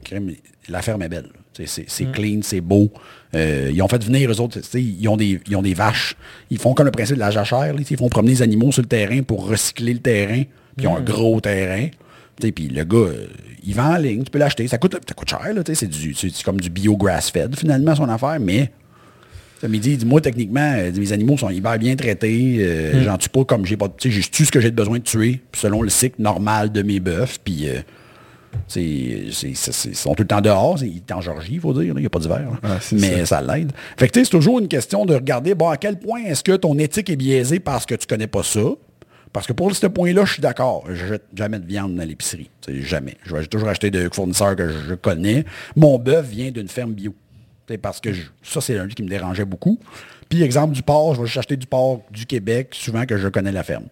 [0.68, 1.28] La ferme est belle.
[1.54, 2.90] C'est c'est clean, c'est beau.
[3.36, 6.14] Euh, ils ont fait venir, eux autres, ils ont, des, ils ont des vaches.
[6.50, 7.74] Ils font comme le principe de la jachère.
[7.74, 10.42] là, Ils font promener les animaux sur le terrain pour recycler le terrain.
[10.76, 11.88] Puis ils ont un gros terrain.
[12.40, 13.26] Puis le gars, euh,
[13.64, 14.66] il vend en ligne, tu peux l'acheter.
[14.68, 15.40] Ça coûte, ça coûte cher,
[15.74, 18.70] c'est du- c'est comme du bio grass-fed, finalement, son affaire, mais
[19.60, 22.58] ça me dit, moi, techniquement, euh, mes animaux sont hyper bien traités.
[22.60, 23.88] euh, J'en tue pas comme j'ai pas.
[23.88, 26.82] Tu sais, je tue ce que j'ai besoin de tuer, selon le cycle normal de
[26.82, 27.38] mes bœufs.
[27.42, 27.66] Puis,
[28.74, 30.78] ils sont tout le temps dehors.
[30.78, 31.94] c'est- Il est en Georgie, il faut dire.
[31.96, 32.48] Il n'y a pas d'hiver.
[32.62, 33.72] Ah, c'est Mais ça, l'aide.
[33.96, 36.78] Fait que, c'est toujours une question de regarder, bon, à quel point est-ce que ton
[36.78, 38.60] éthique est biaisée parce que tu connais pas ça?
[39.32, 40.84] Parce que pour ce point-là, je suis d'accord.
[40.88, 42.48] Je jette jamais de viande dans l'épicerie.
[42.68, 43.16] Jamais.
[43.24, 45.44] Je vais toujours acheter de fournisseurs que je connais.
[45.74, 47.14] Mon bœuf vient d'une ferme bio.
[47.82, 49.78] Parce que je- ça, c'est un qui me dérangeait beaucoup.
[50.28, 53.28] Puis, exemple du porc, je vais juste acheter du porc du Québec, souvent que je
[53.28, 53.84] connais la ferme.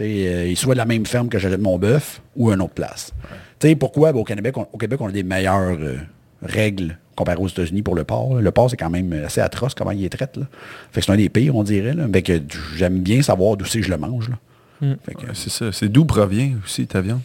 [0.00, 3.12] Euh, il soit de la même ferme que j'achète mon bœuf ou une autre place.
[3.58, 4.12] Tu sais, pourquoi?
[4.12, 5.96] Ben, au, Québec, on, au Québec, on a des meilleures euh,
[6.42, 8.34] règles comparées aux États-Unis pour le porc.
[8.36, 8.40] là?
[8.42, 10.40] Le porc, c'est quand même assez atroce comment il est traité.
[10.40, 10.46] Là.
[10.92, 11.94] Fait que c'est un des pires, on dirait.
[11.94, 12.06] Là.
[12.12, 12.40] Fait que
[12.76, 14.30] j'aime bien savoir d'où c'est que je le mange.
[14.82, 14.96] Ouais,
[15.32, 15.72] c'est ça.
[15.72, 17.20] C'est d'où provient aussi ta viande?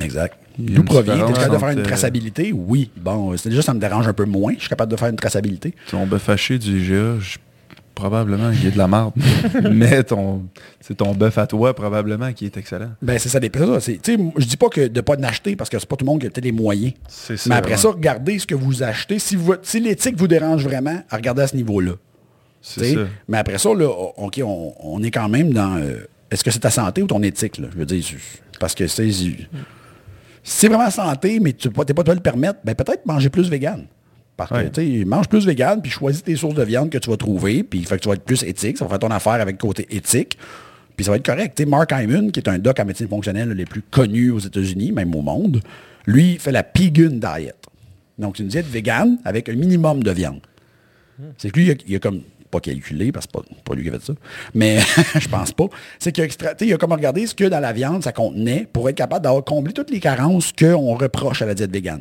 [0.00, 0.38] Exact.
[0.58, 1.26] D'où provient?
[1.26, 2.52] T'es capable de faire une euh, traçabilité?
[2.54, 2.90] Oui.
[2.96, 4.54] Bon, c'est déjà, ça me dérange un peu moins.
[4.54, 5.74] Je suis capable de faire une traçabilité.
[5.90, 7.36] Ton bœuf haché du IGA, je-
[7.94, 9.12] probablement qu'il est de la marde.
[9.70, 10.42] Mais ton,
[10.80, 12.90] c'est ton bœuf à toi, probablement, qui est excellent.
[13.00, 15.22] Ben, c'est ça, des ça, c'est- tu sais, Je dis pas que de pas en
[15.22, 16.92] acheter parce que c'est pas tout le monde qui a peut-être les moyens.
[17.08, 17.78] Ça, Mais après ouais.
[17.78, 19.18] ça, regardez ce que vous achetez.
[19.18, 21.92] Si, vous- si l'éthique vous dérange vraiment, regardez à ce niveau-là.
[23.28, 25.76] Mais après ça, là, OK, on, on est quand même dans.
[25.76, 27.58] euh, Est-ce que c'est ta santé ou ton éthique?
[27.58, 27.68] Là?
[27.72, 28.02] Je veux dire,
[28.58, 29.10] parce que c'est.
[29.10, 29.36] Si
[30.42, 33.30] c'est vraiment santé, mais tu n'es pas, t'es pas toi le permettre, ben peut-être manger
[33.30, 33.84] plus vegan.
[34.36, 34.70] Parce que Ouais.
[34.70, 37.62] tu sais, mange plus vegan, puis choisis tes sources de viande que tu vas trouver,
[37.62, 39.66] puis fait que tu vas être plus éthique, ça va faire ton affaire avec le
[39.66, 40.36] côté éthique,
[40.96, 41.54] puis ça va être correct.
[41.56, 44.40] Tu sais, Mark Hyman, qui est un doc en médecine fonctionnelle les plus connus aux
[44.40, 45.60] États-Unis, même au monde,
[46.06, 47.54] lui il fait la Pegan Diet.
[48.18, 50.40] Donc, c'est une diète vegan avec un minimum de viande.
[51.38, 53.74] C'est que lui, il a, il a comme pas calculé, parce que c'est pas, pas
[53.74, 54.12] lui qui a fait ça,
[54.54, 54.78] mais
[55.20, 55.66] je pense pas.
[55.98, 58.88] C'est qu'il a, il a comme regardé ce que dans la viande ça contenait pour
[58.88, 62.00] être capable d'avoir comblé toutes les carences qu'on reproche à la diète végane.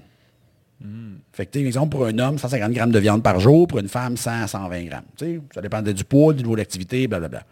[1.32, 3.80] Fait que, tu sais, exemple, pour un homme, 150 grammes de viande par jour, pour
[3.80, 5.02] une femme, 100, 120 grammes.
[5.18, 7.44] Tu sais, ça dépendait du poids, du niveau d'activité, blablabla.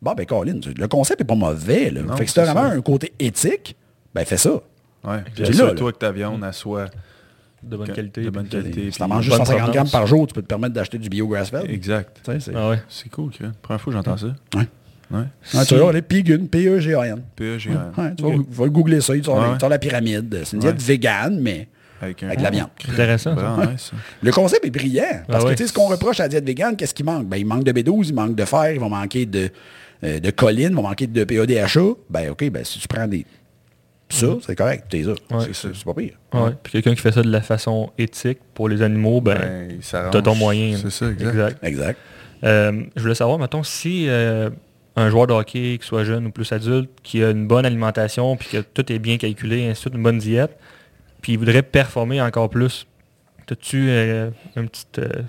[0.00, 2.02] Bon, ben, Colin, le concept est pas mauvais, là.
[2.02, 2.76] Non, fait que si c'est t'as vraiment ça.
[2.76, 3.76] un côté éthique,
[4.14, 4.52] ben, fais ça.
[5.04, 5.18] Ouais.
[5.34, 6.86] Puis là, assure-toi que ta viande, elle soit
[7.62, 8.22] De bonne que- qualité.
[8.22, 8.80] de bonne qualité.
[8.84, 10.98] Si puis t'en manges juste bonne 150 grammes par jour, tu peux te permettre d'acheter
[10.98, 11.68] du bio grass-fed.
[11.70, 12.20] Exact.
[12.24, 12.82] Tu c'est- Ah ouais?
[12.88, 13.52] C'est cool, Kevin.
[13.60, 14.26] Première fois que j'entends ça.
[14.56, 14.66] Ouais.
[15.10, 15.24] Ouais.
[15.54, 17.22] Ah, tu vois, les Pegan, P-E-G-A-N.
[17.34, 17.68] PEG.
[17.70, 19.22] Ouais, tu vas, vas le googler ça, ouais.
[19.22, 20.42] sort la pyramide.
[20.44, 20.84] C'est une diète Ouais.
[20.84, 21.68] végane, mais
[22.00, 22.68] Avec, un- avec de la viande.
[22.90, 23.34] Intéressant.
[23.70, 23.90] nice.
[24.22, 25.22] Le concept est brillant.
[25.26, 25.54] Parce Ah que ouais.
[25.56, 27.26] tu sais, ce qu'on reproche à la diète végane, qu'est-ce qui manque?
[27.26, 29.50] Ben, il manque de B12, il manque de fer, il va manquer de,
[30.04, 31.80] euh, de choline, il va manquer de PADHA.
[32.08, 33.24] Ben, OK, ben, si tu prends des.
[34.10, 35.10] Ça, c'est correct, t'es ça.
[35.10, 35.44] Ouais.
[35.52, 36.12] C'est- pas pire.
[36.32, 36.50] Ouais.
[36.62, 39.36] Puis quelqu'un qui fait ça de la façon éthique pour les animaux, ben,
[39.92, 40.78] Ben, t'as ton moyen.
[40.80, 41.58] C'est ça, exact.
[41.62, 41.98] Exact.
[42.42, 44.48] Euh, je voulais savoir, mettons, si euh,
[44.96, 48.34] un joueur de hockey, qui soit jeune ou plus adulte, qui a une bonne alimentation,
[48.36, 50.56] puis que tout est bien calculé, ainsi de suite, une bonne diète,
[51.22, 52.86] puis il voudrait performer encore plus,
[53.50, 55.22] as-tu euh, un petit euh,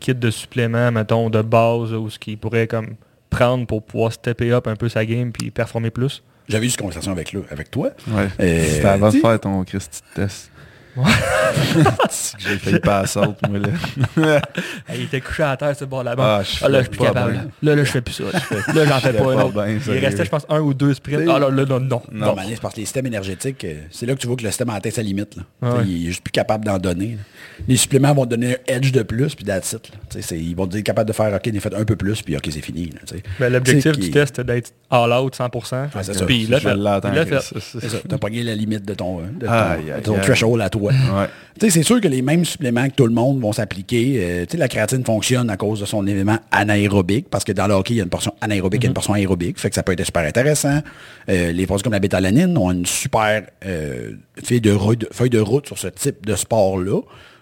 [0.00, 2.94] kit de suppléments, mettons, de base, ou ce qu'il pourrait comme
[3.30, 6.22] prendre pour pouvoir stepper up un peu sa game, puis performer plus?
[6.48, 7.90] J'avais eu cette conversation avec, le- avec toi.
[8.08, 8.28] Ouais.
[8.40, 10.50] Euh, C'était avant de faire ton Christy test.
[12.10, 14.40] C'est J'ai failli pas à saute, moi, là.
[14.94, 16.38] il était couché à terre, ce bord là-bas.
[16.38, 17.32] Ah, Ah, je là, je suis plus capable.
[17.32, 17.46] bien.
[17.62, 18.24] Là, là, je fais plus ça.
[18.24, 18.30] Là,
[18.74, 19.52] Là, j'en fais fais pas un pas autre.
[19.64, 21.28] bien, Il restait, je pense, un ou deux sprints.
[21.28, 22.02] Ah là, là, non, non.
[22.12, 22.34] Non.
[22.36, 24.48] Mais c'est parce que les systèmes énergétiques, euh, c'est là que tu vois que le
[24.50, 25.36] système a atteint sa limite.
[25.36, 25.42] là.
[25.62, 25.84] Ah ouais.
[25.86, 27.12] Il est juste plus capable d'en donner.
[27.12, 27.22] là.
[27.68, 30.20] Les suppléments vont te donner un edge de plus, puis that's it, là.
[30.20, 32.36] C'est- Ils vont te dire capable de faire, OK, il fait un peu plus, puis
[32.36, 32.90] OK, c'est fini.
[33.40, 35.82] là, L'objectif du test, c'était d'être all out 100%.
[35.82, 36.24] Ouais, c'est ça.
[36.24, 36.56] Puis Je
[37.60, 40.77] C'est ça, t'as pogné la limite de ton, euh, threshold à toi.
[40.86, 41.26] Ouais.
[41.60, 44.18] C'est sûr que les mêmes suppléments que tout le monde vont s'appliquer.
[44.18, 47.94] euh, la créatine fonctionne à cause de son élément anaérobique, parce que dans le hockey,
[47.94, 50.04] il y a une portion anaérobique et une portion aérobique, fait que ça peut être
[50.04, 50.80] super intéressant.
[51.28, 54.12] Euh, les produits comme la bétalanine ont une super euh,
[54.42, 57.00] feuille, de route, feuille de route sur ce type de sport-là.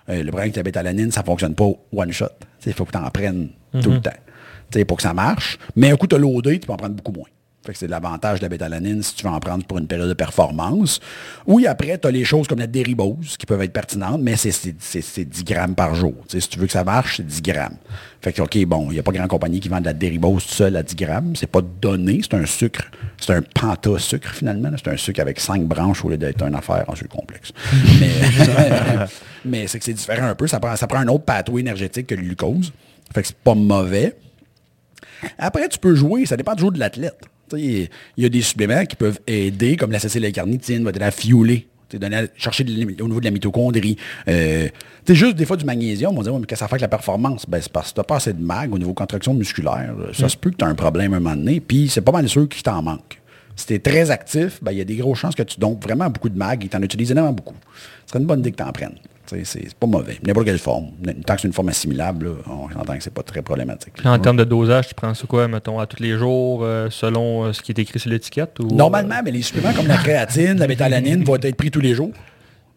[0.09, 2.27] Euh, le problème avec la bétalanine, ça fonctionne pas one shot.
[2.65, 3.49] Il faut que tu en prennes
[3.83, 4.11] tout le temps
[4.71, 5.59] tu sais, pour que ça marche.
[5.77, 7.29] Mais un coup, tu as tu peux en prendre beaucoup moins.
[7.67, 10.09] Fait que c'est l'avantage de la bétalanine si tu veux en prendre pour une période
[10.09, 11.01] de performance.
[11.47, 14.53] Oui, après, tu as les choses comme la déribose qui peuvent être pertinentes, mais c'est-
[14.53, 16.15] c'est c'est- c'est 10 grammes par jour.
[16.29, 17.77] Si tu veux que ça marche, c'est 10 grammes.
[18.23, 20.47] Fait que, OK, bon, il n'y a pas grand compagnie qui vend de la déribose
[20.47, 21.35] tout seul à 10 grammes.
[21.37, 22.85] C'est pas donné, c'est un sucre.
[23.19, 24.71] C'est un penta-sucre, finalement.
[24.77, 27.51] C'est un sucre avec 5 branches au lieu d'être une affaire en sucre complexe.
[28.01, 28.11] mais
[29.45, 30.47] mais c'est que c'est différent un peu.
[30.47, 32.73] Ça prend, ça prend un autre pathway énergétique que le glucose.
[33.15, 34.17] Fait que c'est pas mauvais.
[35.39, 37.19] Après, tu peux jouer, ça dépend toujours de l'athlète.
[37.55, 42.17] Il y a des suppléments qui peuvent aider, comme l'acétylcarnitine va t'aider à fioler, donner
[42.17, 42.73] à- chercher de
[43.03, 43.97] au niveau de la mitochondrie.
[44.29, 44.69] Euh,
[45.05, 46.75] tu juste des fois du magnésium, on va dire, Ouais, mais qu'est-ce que ça fait
[46.75, 47.47] avec la performance?
[47.49, 49.95] Ben, c'est parce que tu n'as pas assez de mag au niveau contraction musculaire.
[50.13, 52.13] Ça se peut que tu as un problème à un moment donné, puis c'est pas
[52.13, 53.21] mal sûr qu'il t'en manque.
[53.55, 55.79] Si tu es très actif, ben, il y a des grosses chances que tu donnes
[55.81, 57.55] vraiment beaucoup de mag et tu en utilises énormément beaucoup.
[58.05, 58.97] Ce serait une bonne idée que tu en prennes.
[59.45, 60.19] C'est pas mauvais.
[60.27, 60.89] N'importe quelle forme.
[61.27, 63.95] Tant que c'est une forme assimilable, là, on entend que c'est pas très problématique.
[63.95, 66.89] Puis en termes de dosage, tu prends ça quoi, mettons, à tous les jours, euh,
[66.91, 68.59] selon euh, ce qui est écrit sur l'étiquette?
[68.61, 71.95] ou, Normalement, mais les suppléments comme la créatine, la bétalanine vont être pris tous les
[71.95, 72.11] jours.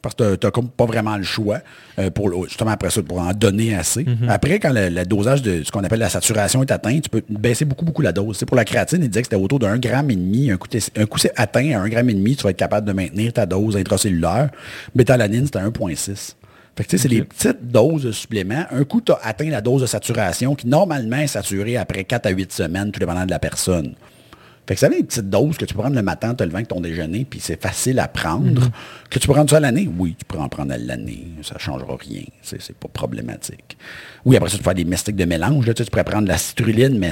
[0.02, 1.60] Parce que tu n'as pas vraiment le choix
[2.00, 4.06] euh, pour justement après ça, pour en donner assez.
[4.30, 7.22] Après, quand le, le dosage de ce qu'on appelle la saturation est atteint, tu peux
[7.28, 8.38] baisser beaucoup, beaucoup la dose.
[8.38, 10.52] C'est pour la créatine, il disait que c'était autour d'un gramme et demi.
[10.52, 12.88] Un coup, un coup c'est atteint à un gramme et demi, tu vas être capable
[12.88, 14.52] de maintenir ta dose intracellulaire.
[14.96, 16.36] Bétalanine, c'était 1,6.
[16.76, 18.66] Fait que tu sais, c'est les petites doses de suppléments.
[18.72, 22.26] Un coup, tu as atteint la dose de saturation qui normalement est saturée après 4
[22.28, 23.96] à 8 semaines, tout dépendant de la personne.
[24.70, 26.68] Fait que ça une petite dose que tu peux prendre le matin, te levant avec
[26.68, 28.70] ton déjeuner, puis c'est facile à prendre.
[29.10, 29.90] Que tu peux prendre ça à l'année?
[29.98, 31.26] Oui, tu peux en prendre à l'année.
[31.42, 32.22] Ça ne changera rien.
[32.44, 33.80] C'est pas problématique.
[34.26, 35.66] Oui, après ça, tu peux faire des mystiques de mélange.
[35.66, 37.12] Là, tu, sais, tu pourrais prendre la citrulline, mais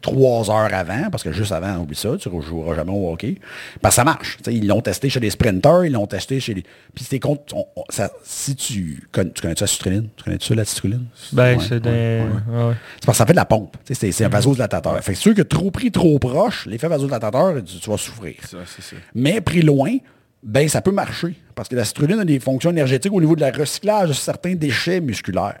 [0.00, 3.36] trois heures avant, parce que juste avant, oublie ça, tu ne joueras jamais au hockey.
[3.80, 4.36] Parce que ça marche.
[4.38, 6.62] Tu sais, ils l'ont testé chez les sprinters, ils l'ont testé chez les...
[6.94, 7.54] Puis c'est contre...
[7.56, 9.08] on- on- ça- si tu...
[9.12, 10.08] Connais, tu connais-tu la citrulline?
[10.16, 11.06] Tu connais-tu ça, la citrulline?
[11.32, 12.22] Ben, Ouais, c'est ouais, des...
[12.22, 12.74] ouais.
[13.00, 13.76] C'est parce que ça fait de la pompe.
[13.84, 15.02] Tu sais, C'est c'est un vasodilatateur.
[15.02, 18.34] Fait que sûr que trop pris trop proche, l'effet vasodilatateur, tu, tu vas souffrir.
[18.46, 18.96] Ça, c'est ça.
[19.14, 19.96] Mais pris loin,
[20.42, 21.34] ben ça peut marcher.
[21.54, 24.54] Parce que la citrulline a des fonctions énergétiques au niveau de la recyclage de certains
[24.54, 25.60] déchets musculaires.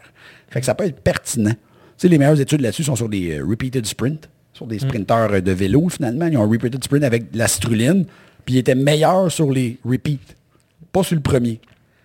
[0.54, 1.50] Fait que ça peut être pertinent.
[1.50, 1.56] Tu
[1.98, 5.40] sais, les meilleures études là-dessus sont sur des euh, repeated sprints, sur des sprinteurs euh,
[5.40, 6.26] de vélo, finalement.
[6.26, 8.06] Ils ont un repeated sprint avec de la citrulline,
[8.46, 10.18] puis ils étaient meilleurs sur les repeats,
[10.92, 11.60] pas sur le premier.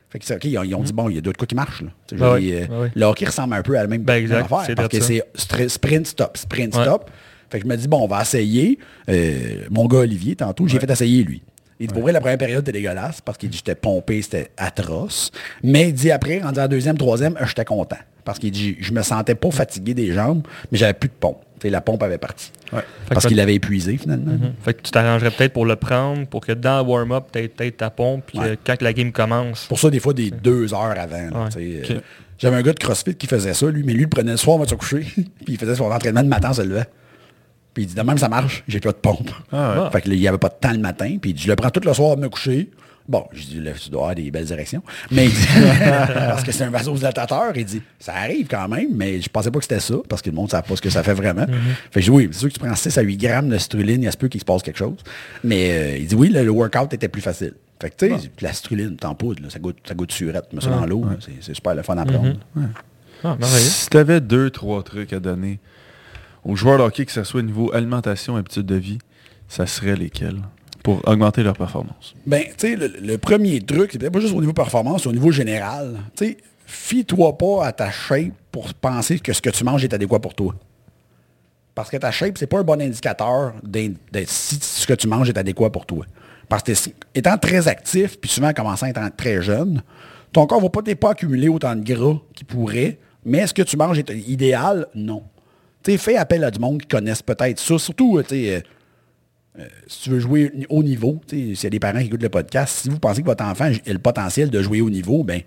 [0.10, 1.46] Fait que c'est OK, ils ont, ils ont dit, bon, il y a d'autres quoi
[1.46, 1.84] qui marchent.
[1.84, 1.90] Là.
[2.08, 2.88] Tu sais, je veux oui, dire, euh.
[2.96, 4.64] Le hockey ressemble un peu à la même, Ben, même exact, affaire.
[4.66, 6.82] c'est Parce que c'est sprint, stop, sprint, Ouais.
[6.84, 7.12] stop.
[7.52, 8.80] Fait que je me dis, bon, on va essayer.
[9.10, 11.42] Euh, mon gars Olivier, tantôt, j'ai fait essayer lui.
[11.80, 14.50] Il dit, pour vrai, la première période était dégueulasse parce qu'il dit, j'étais pompé, c'était
[14.58, 15.32] atroce.
[15.64, 17.98] Mais il dit après, en disant deuxième, troisième, euh, j'étais content.
[18.26, 21.38] Parce qu'il dit, je me sentais pas fatigué des jambes, mais j'avais plus de pompe.
[21.64, 22.52] La pompe avait parti.
[22.72, 22.80] Ouais.
[23.10, 24.32] Parce qu'il l'avait épuisé, finalement.
[24.64, 27.78] Fait que tu t'arrangerais peut-être pour le prendre, pour que dans le warm-up, tu peut-être
[27.78, 28.46] ta pompe, puis Ouais.
[28.52, 29.66] euh, quand la game commence.
[29.66, 31.46] Pour ça, des fois, des deux heures avant.
[31.56, 31.84] Ouais.
[31.90, 32.00] euh.
[32.38, 34.56] J'avais un gars de CrossFit qui faisait ça, lui, mais lui, il prenait le soir,
[34.56, 36.84] on va se coucher, puis il faisait son entraînement le matin en se levant.
[37.74, 39.30] Puis il dit, de même, ça marche, j'ai pas de pompe.
[39.52, 39.92] Ah ouais.
[39.92, 41.48] Fait que là, il n'y avait pas de temps le matin, puis il dit, je
[41.48, 42.70] le prends tout le soir à me coucher.
[43.08, 44.84] Bon, je dis, là, tu dois avoir des belles directions.
[45.10, 45.48] Mais il dit,
[46.14, 49.58] parce que c'est un vasodilatateur, il dit, ça arrive quand même, mais je pensais pas
[49.60, 51.46] que c'était ça, parce que le monde ne savait pas ce que ça fait vraiment.
[51.92, 53.58] Fait que je dis, oui, c'est sûr que tu prends 6 à 8 grammes de
[53.58, 54.98] struline, il y a se peut qu'il se passe quelque chose.
[55.44, 57.54] Mais euh, il dit, oui, le, le workout était plus facile.
[57.82, 60.62] Fait que, tu sais, la struline, t'en poudre, là, ça goûte, ça goûte surette, mais
[60.62, 62.36] ça dans l'eau, c'est- c'est super le fun à prendre.
[62.56, 62.64] Ouais.
[63.24, 63.38] Ah.
[63.42, 65.60] Si tu avais deux, trois trucs à donner
[66.44, 69.00] aux joueurs de hockey, que ce soit au niveau alimentation, habitude de vie,
[69.48, 70.42] ça serait lesquels
[70.84, 72.16] pour augmenter leur performance?
[72.26, 75.32] Ben, tu sais, le, premier truc, c'est peut-être pas juste au niveau performance, au niveau
[75.32, 76.00] général.
[76.16, 79.94] Tu sais, fie-toi pas à ta shape pour penser que ce que tu manges est
[79.94, 80.56] adéquat pour toi.
[81.76, 83.94] Parce que ta shape, c'est pas un bon indicateur de
[84.26, 86.06] si ce que tu manges est adéquat pour toi.
[86.48, 86.72] Parce que
[87.14, 89.84] étant très actif, puis souvent commençant étant très jeune,
[90.32, 93.62] ton corps va pas, t'es pas accumuler autant de gras qu'il pourrait, mais est-ce que
[93.62, 94.88] tu manges est idéal?
[94.96, 95.24] Non.
[95.84, 97.78] Fais appel à du monde qui connaissent peut-être ça.
[97.80, 98.64] Surtout, euh, tu sais,
[99.60, 102.30] euh, si tu veux jouer au niveau, s'il y a des parents qui écoutent le
[102.30, 105.42] podcast, si vous pensez que votre enfant a le potentiel de jouer au niveau, ben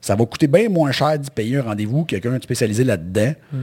[0.00, 3.32] ça va coûter bien moins cher d'y payer un rendez-vous que quelqu'un spécialisé là-dedans.
[3.52, 3.58] Mm.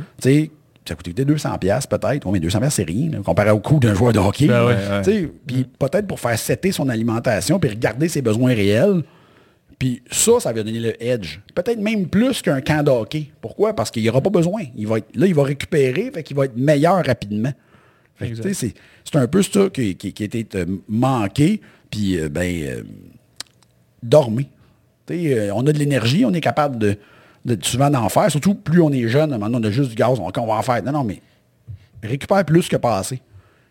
[0.87, 2.25] Ça coûte 200 pièces peut-être.
[2.25, 4.47] Oui, mais 200 pièces c'est rien, là, comparé au coût d'un joueur de hockey.
[4.47, 9.03] Ben ouais, Puis peut-être pour faire setter son alimentation, puis regarder ses besoins réels.
[9.77, 11.39] Puis ça, ça va donner le edge.
[11.53, 13.27] Peut-être même plus qu'un camp de hockey.
[13.41, 13.73] Pourquoi?
[13.73, 14.63] Parce qu'il n'y aura pas besoin.
[14.75, 17.51] Il va être, là, il va récupérer, fait qu'il va être meilleur rapidement.
[18.53, 18.73] C'est,
[19.15, 21.59] un peu ça qui, qui, qui a été euh, manqué.
[21.89, 22.83] Puis, euh, ben, euh,
[24.01, 24.47] dormez.
[25.11, 26.97] Euh, on a de l'énergie, on est capable de,
[27.43, 28.31] de- souvent d'en faire.
[28.31, 30.61] Surtout, plus on est jeune, maintenant, on a juste du gaz, on, on va en
[30.61, 30.81] faire.
[30.83, 31.21] Non, non, mais
[32.01, 33.21] récupère plus que passer.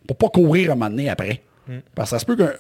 [0.07, 1.43] Pour pas courir un moment donné après.
[1.95, 2.55] Parce que ça se peut que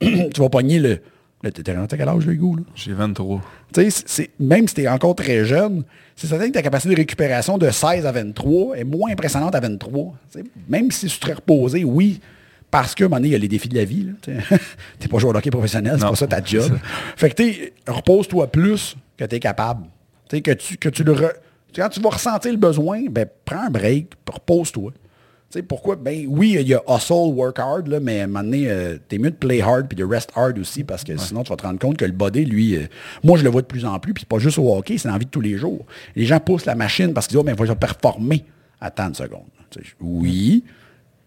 [0.30, 1.00] tu vas pogner le...
[1.42, 2.62] t'es rendu à quel âge, Hugo, là?
[2.74, 3.40] J'ai 23.
[3.72, 5.84] Tu sais, même si tu es encore très jeune,
[6.16, 9.60] c'est certain que ta capacité de récupération de 16 à 23 est moins impressionnante à
[9.60, 10.14] 23.
[10.32, 12.20] Tu sais, même si tu te reposé, oui,
[12.70, 14.08] parce que, à un moment donné, il y a les défis de la vie.
[14.22, 16.62] Tu n'es pas joueur de hockey professionnel, c'est pas ça ta job.
[16.68, 16.74] ça.
[17.16, 19.86] Fait que tu repose-toi plus que tu es capable.
[20.30, 21.32] Que tu, que tu le re-
[21.74, 24.92] Quand tu vas ressentir le besoin, ben, prends un break, repose-toi.
[25.50, 25.96] Sais, pourquoi?
[25.96, 28.98] Ben oui, il y a hustle, work hard, là, mais à un moment donné, euh,
[29.08, 31.56] t'es mieux de play hard puis de rest hard aussi, parce que sinon, tu vas
[31.56, 32.86] te rendre compte que le body, lui, euh,
[33.24, 35.08] moi, je le vois de plus en plus, puis c'est pas juste au hockey, c'est
[35.08, 35.84] dans la vie de tous les jours.
[36.14, 38.44] Les gens poussent la machine parce qu'ils disent, oh, mais il faut performer.
[38.80, 39.42] Attends une seconde.
[39.70, 40.62] Tu sais, oui,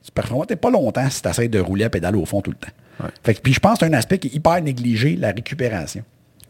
[0.03, 2.51] tu performes t'es pas longtemps si tu essaies de rouler à pédale au fond tout
[2.51, 3.09] le temps.
[3.23, 6.03] Fait que, puis je pense que c'est un aspect qui est hyper négligé, la récupération.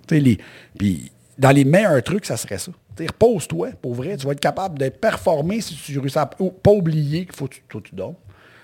[0.07, 0.37] Tu sais, les,
[0.77, 2.71] puis dans les meilleurs trucs, ça serait ça.
[2.99, 4.17] Repose-toi, pour vrai.
[4.17, 7.55] Tu vas être capable de performer si tu réussis à pas oublier qu'il faut que
[7.55, 8.13] tu, toi, tu dors.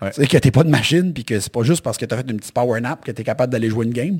[0.01, 0.11] Ouais.
[0.11, 2.17] Tu que t'es pas de machine, puis que c'est pas juste parce que tu as
[2.17, 4.19] fait une petite power nap que tu es capable d'aller jouer une game.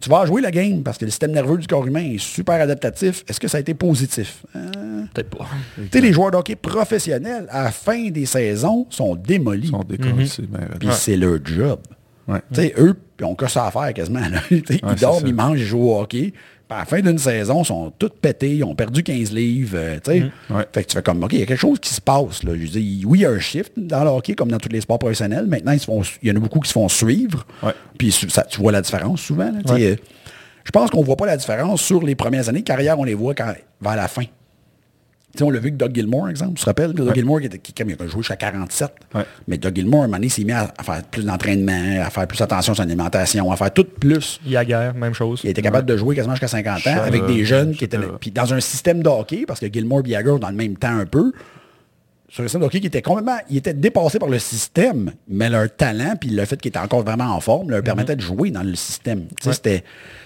[0.00, 2.54] Tu vas jouer la game parce que le système nerveux du corps humain est super
[2.54, 3.22] adaptatif.
[3.28, 4.46] Est-ce que ça a été positif?
[4.56, 5.46] Euh, Peut-être pas.
[5.76, 9.66] tu sais, les joueurs de hockey professionnels, à la fin des saisons, sont démolis.
[9.66, 10.78] Ils sont décollés, raide.
[10.78, 11.80] Puis c'est leur job.
[12.26, 12.40] Ouais.
[12.54, 14.20] Tu sais, eux, ils ont que ça à faire quasiment.
[14.20, 14.40] là.
[14.50, 15.26] Ouais, ils dorment, ça.
[15.26, 16.32] ils mangent, ils jouent au hockey.
[16.70, 19.76] À la fin d'une saison, ils sont tous pétés, ils ont perdu 15 livres.
[19.76, 19.98] euh.
[20.50, 20.64] Ouais.
[20.72, 22.42] Fait que tu fais comme, OK, il y a quelque chose qui se passe.
[22.44, 22.52] Là.
[22.54, 24.80] Je dis, oui, il y a un shift dans le hockey, comme dans tous les
[24.80, 25.46] sports professionnels.
[25.46, 27.44] Maintenant, ils se font, il y en a beaucoup qui se font suivre.
[27.62, 27.72] Ouais.
[27.98, 29.50] Puis ça, tu vois la différence souvent.
[29.50, 29.72] là.
[29.74, 29.82] Ouais.
[29.92, 29.96] Euh,
[30.64, 33.04] Je pense qu'on ne voit pas la différence sur les premières années de carrière, on
[33.04, 34.24] les voit quand, vers la fin.
[35.40, 36.92] On l'a vu avec Doug Gilmore, exemple, tu te rappelles?
[36.92, 38.90] Doug Gilmore qui, était, qui, qui a joué jusqu'à 47.
[39.14, 39.22] Ouais.
[39.48, 42.10] Mais Doug Gilmore, à un moment donné, s'est mis à, à faire plus d'entraînement, à
[42.10, 44.40] faire plus attention à son alimentation, à faire tout plus.
[44.44, 45.40] Yaguerre, même chose.
[45.44, 47.98] Il était capable de jouer quasiment jusqu'à 50 ans avec des jeunes qui étaient...
[48.20, 50.96] Puis dans un système de hockey, parce que Gilmore et Jagger dans le même temps
[50.96, 51.32] un peu,
[52.32, 53.38] sur un système de hockey qui était complètement...
[53.50, 57.02] Ils étaient dépassés par le système, mais leur talent, puis le fait qu'ils étaient encore
[57.02, 59.24] vraiment en forme, leur permettait de jouer dans le système.
[59.42, 59.82] C'était...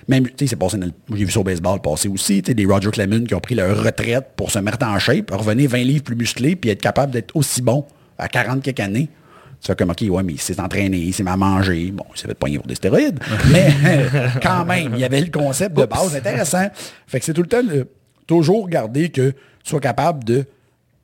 [0.07, 2.55] Même, tu sais, c'est passé le- J'ai vu ça au baseball passer aussi, tu sais,
[2.55, 5.79] des Roger Clemens qui ont pris leur retraite pour se mettre en shape, revenir 20
[5.79, 7.87] livres plus musclés, puis être capable d'être aussi bon
[8.19, 9.09] à 40 quelques années.
[9.63, 11.91] Tu fais comme, OK, ouais, mais il s'est entraîné, il s'est mis à manger.
[11.91, 13.19] Bon, il s'est fait pogner pour des stéroïdes.
[13.51, 13.73] mais
[14.43, 16.67] quand même, il y avait le concept de base intéressant.
[17.07, 17.89] Fait que c'est tout le temps, le-
[18.27, 19.37] toujours garder que tu
[19.71, 20.45] sois capable de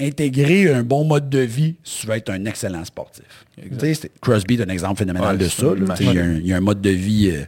[0.01, 3.25] intégrer un bon mode de vie tu veux être un excellent sportif.
[3.61, 5.75] Tu sais, c'est- Crosby est un exemple phénoménal Ouais, de c'est ça.
[5.75, 5.95] là.
[6.01, 7.45] Il y, a un- il y a un mode de vie euh,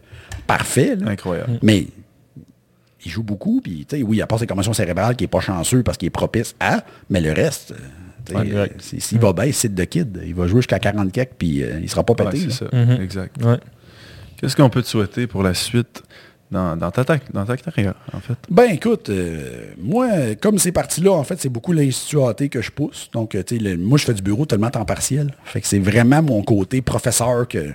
[0.46, 0.96] parfait.
[0.96, 1.08] là.
[1.10, 1.58] Incroyable.
[1.62, 1.86] Mais
[3.04, 5.40] il joue beaucoup, puis tu sais, oui, à part ses commotions cérébrales qui est pas
[5.40, 7.76] chanceux parce qu'il est propice à, mais le reste, euh,
[8.24, 8.80] tu sais, Ouais, euh, exact.
[8.82, 10.20] c'est- s'il va bien, c'est de kid.
[10.24, 12.48] Il va jouer jusqu'à 40 kecks, puis euh, il sera pas Ouais, pété.
[12.50, 12.70] c'est là.
[12.70, 12.76] ça.
[12.96, 13.02] Mhm.
[13.02, 13.42] Exact.
[13.44, 13.58] Ouais.
[14.36, 16.02] Qu'est-ce qu'on peut te souhaiter pour la suite?
[16.52, 18.36] Dans, ta, dans ta carrière, en fait?
[18.50, 20.08] Ben écoute, euh, moi,
[20.40, 23.08] comme c'est parti là, en fait, c'est beaucoup l'Institut AT que je pousse.
[23.12, 25.34] Donc, euh, tu sais, moi, je fais du bureau tellement temps partiel.
[25.44, 27.72] Fait que c'est vraiment mon côté professeur que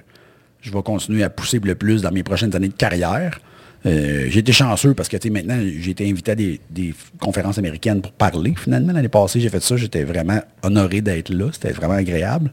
[0.61, 3.39] je vais continuer à pousser le plus dans mes prochaines années de carrière.
[3.85, 6.93] Euh, j'ai été chanceux parce que tu sais, maintenant, j'ai été invité à des, des
[7.19, 8.53] conférences américaines pour parler.
[8.57, 9.77] Finalement, l'année passée, j'ai fait ça.
[9.77, 11.49] J'étais vraiment honoré d'être là.
[11.53, 12.51] C'était vraiment agréable.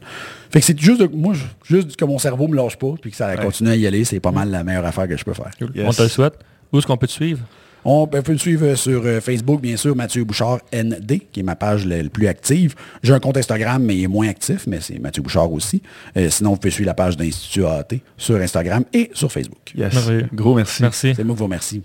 [0.51, 1.33] Fait que c'est juste, de- moi,
[1.65, 4.03] juste que mon cerveau me lâche pas puis que ça continue à y aller.
[4.05, 5.51] C'est pas mal la meilleure affaire que je peux faire.
[5.73, 5.85] Yes.
[5.87, 6.35] On te le souhaite.
[6.71, 7.39] Où est-ce qu'on peut te suivre?
[7.87, 11.55] On peut me suivre sur euh, Facebook, bien sûr, Mathieu Bouchard ND, qui est ma
[11.55, 12.73] page le, le plus active.
[13.03, 15.83] J'ai un compte Instagram, mais il est moins actif, mais c'est Mathieu Bouchard aussi.
[16.17, 19.71] Euh, sinon, vous pouvez suivre la page d'Institut AAT sur Instagram et sur Facebook.
[19.75, 19.93] Yes.
[20.33, 20.81] Gros merci.
[20.81, 21.13] Merci.
[21.15, 21.83] C'est moi qui vous remercie.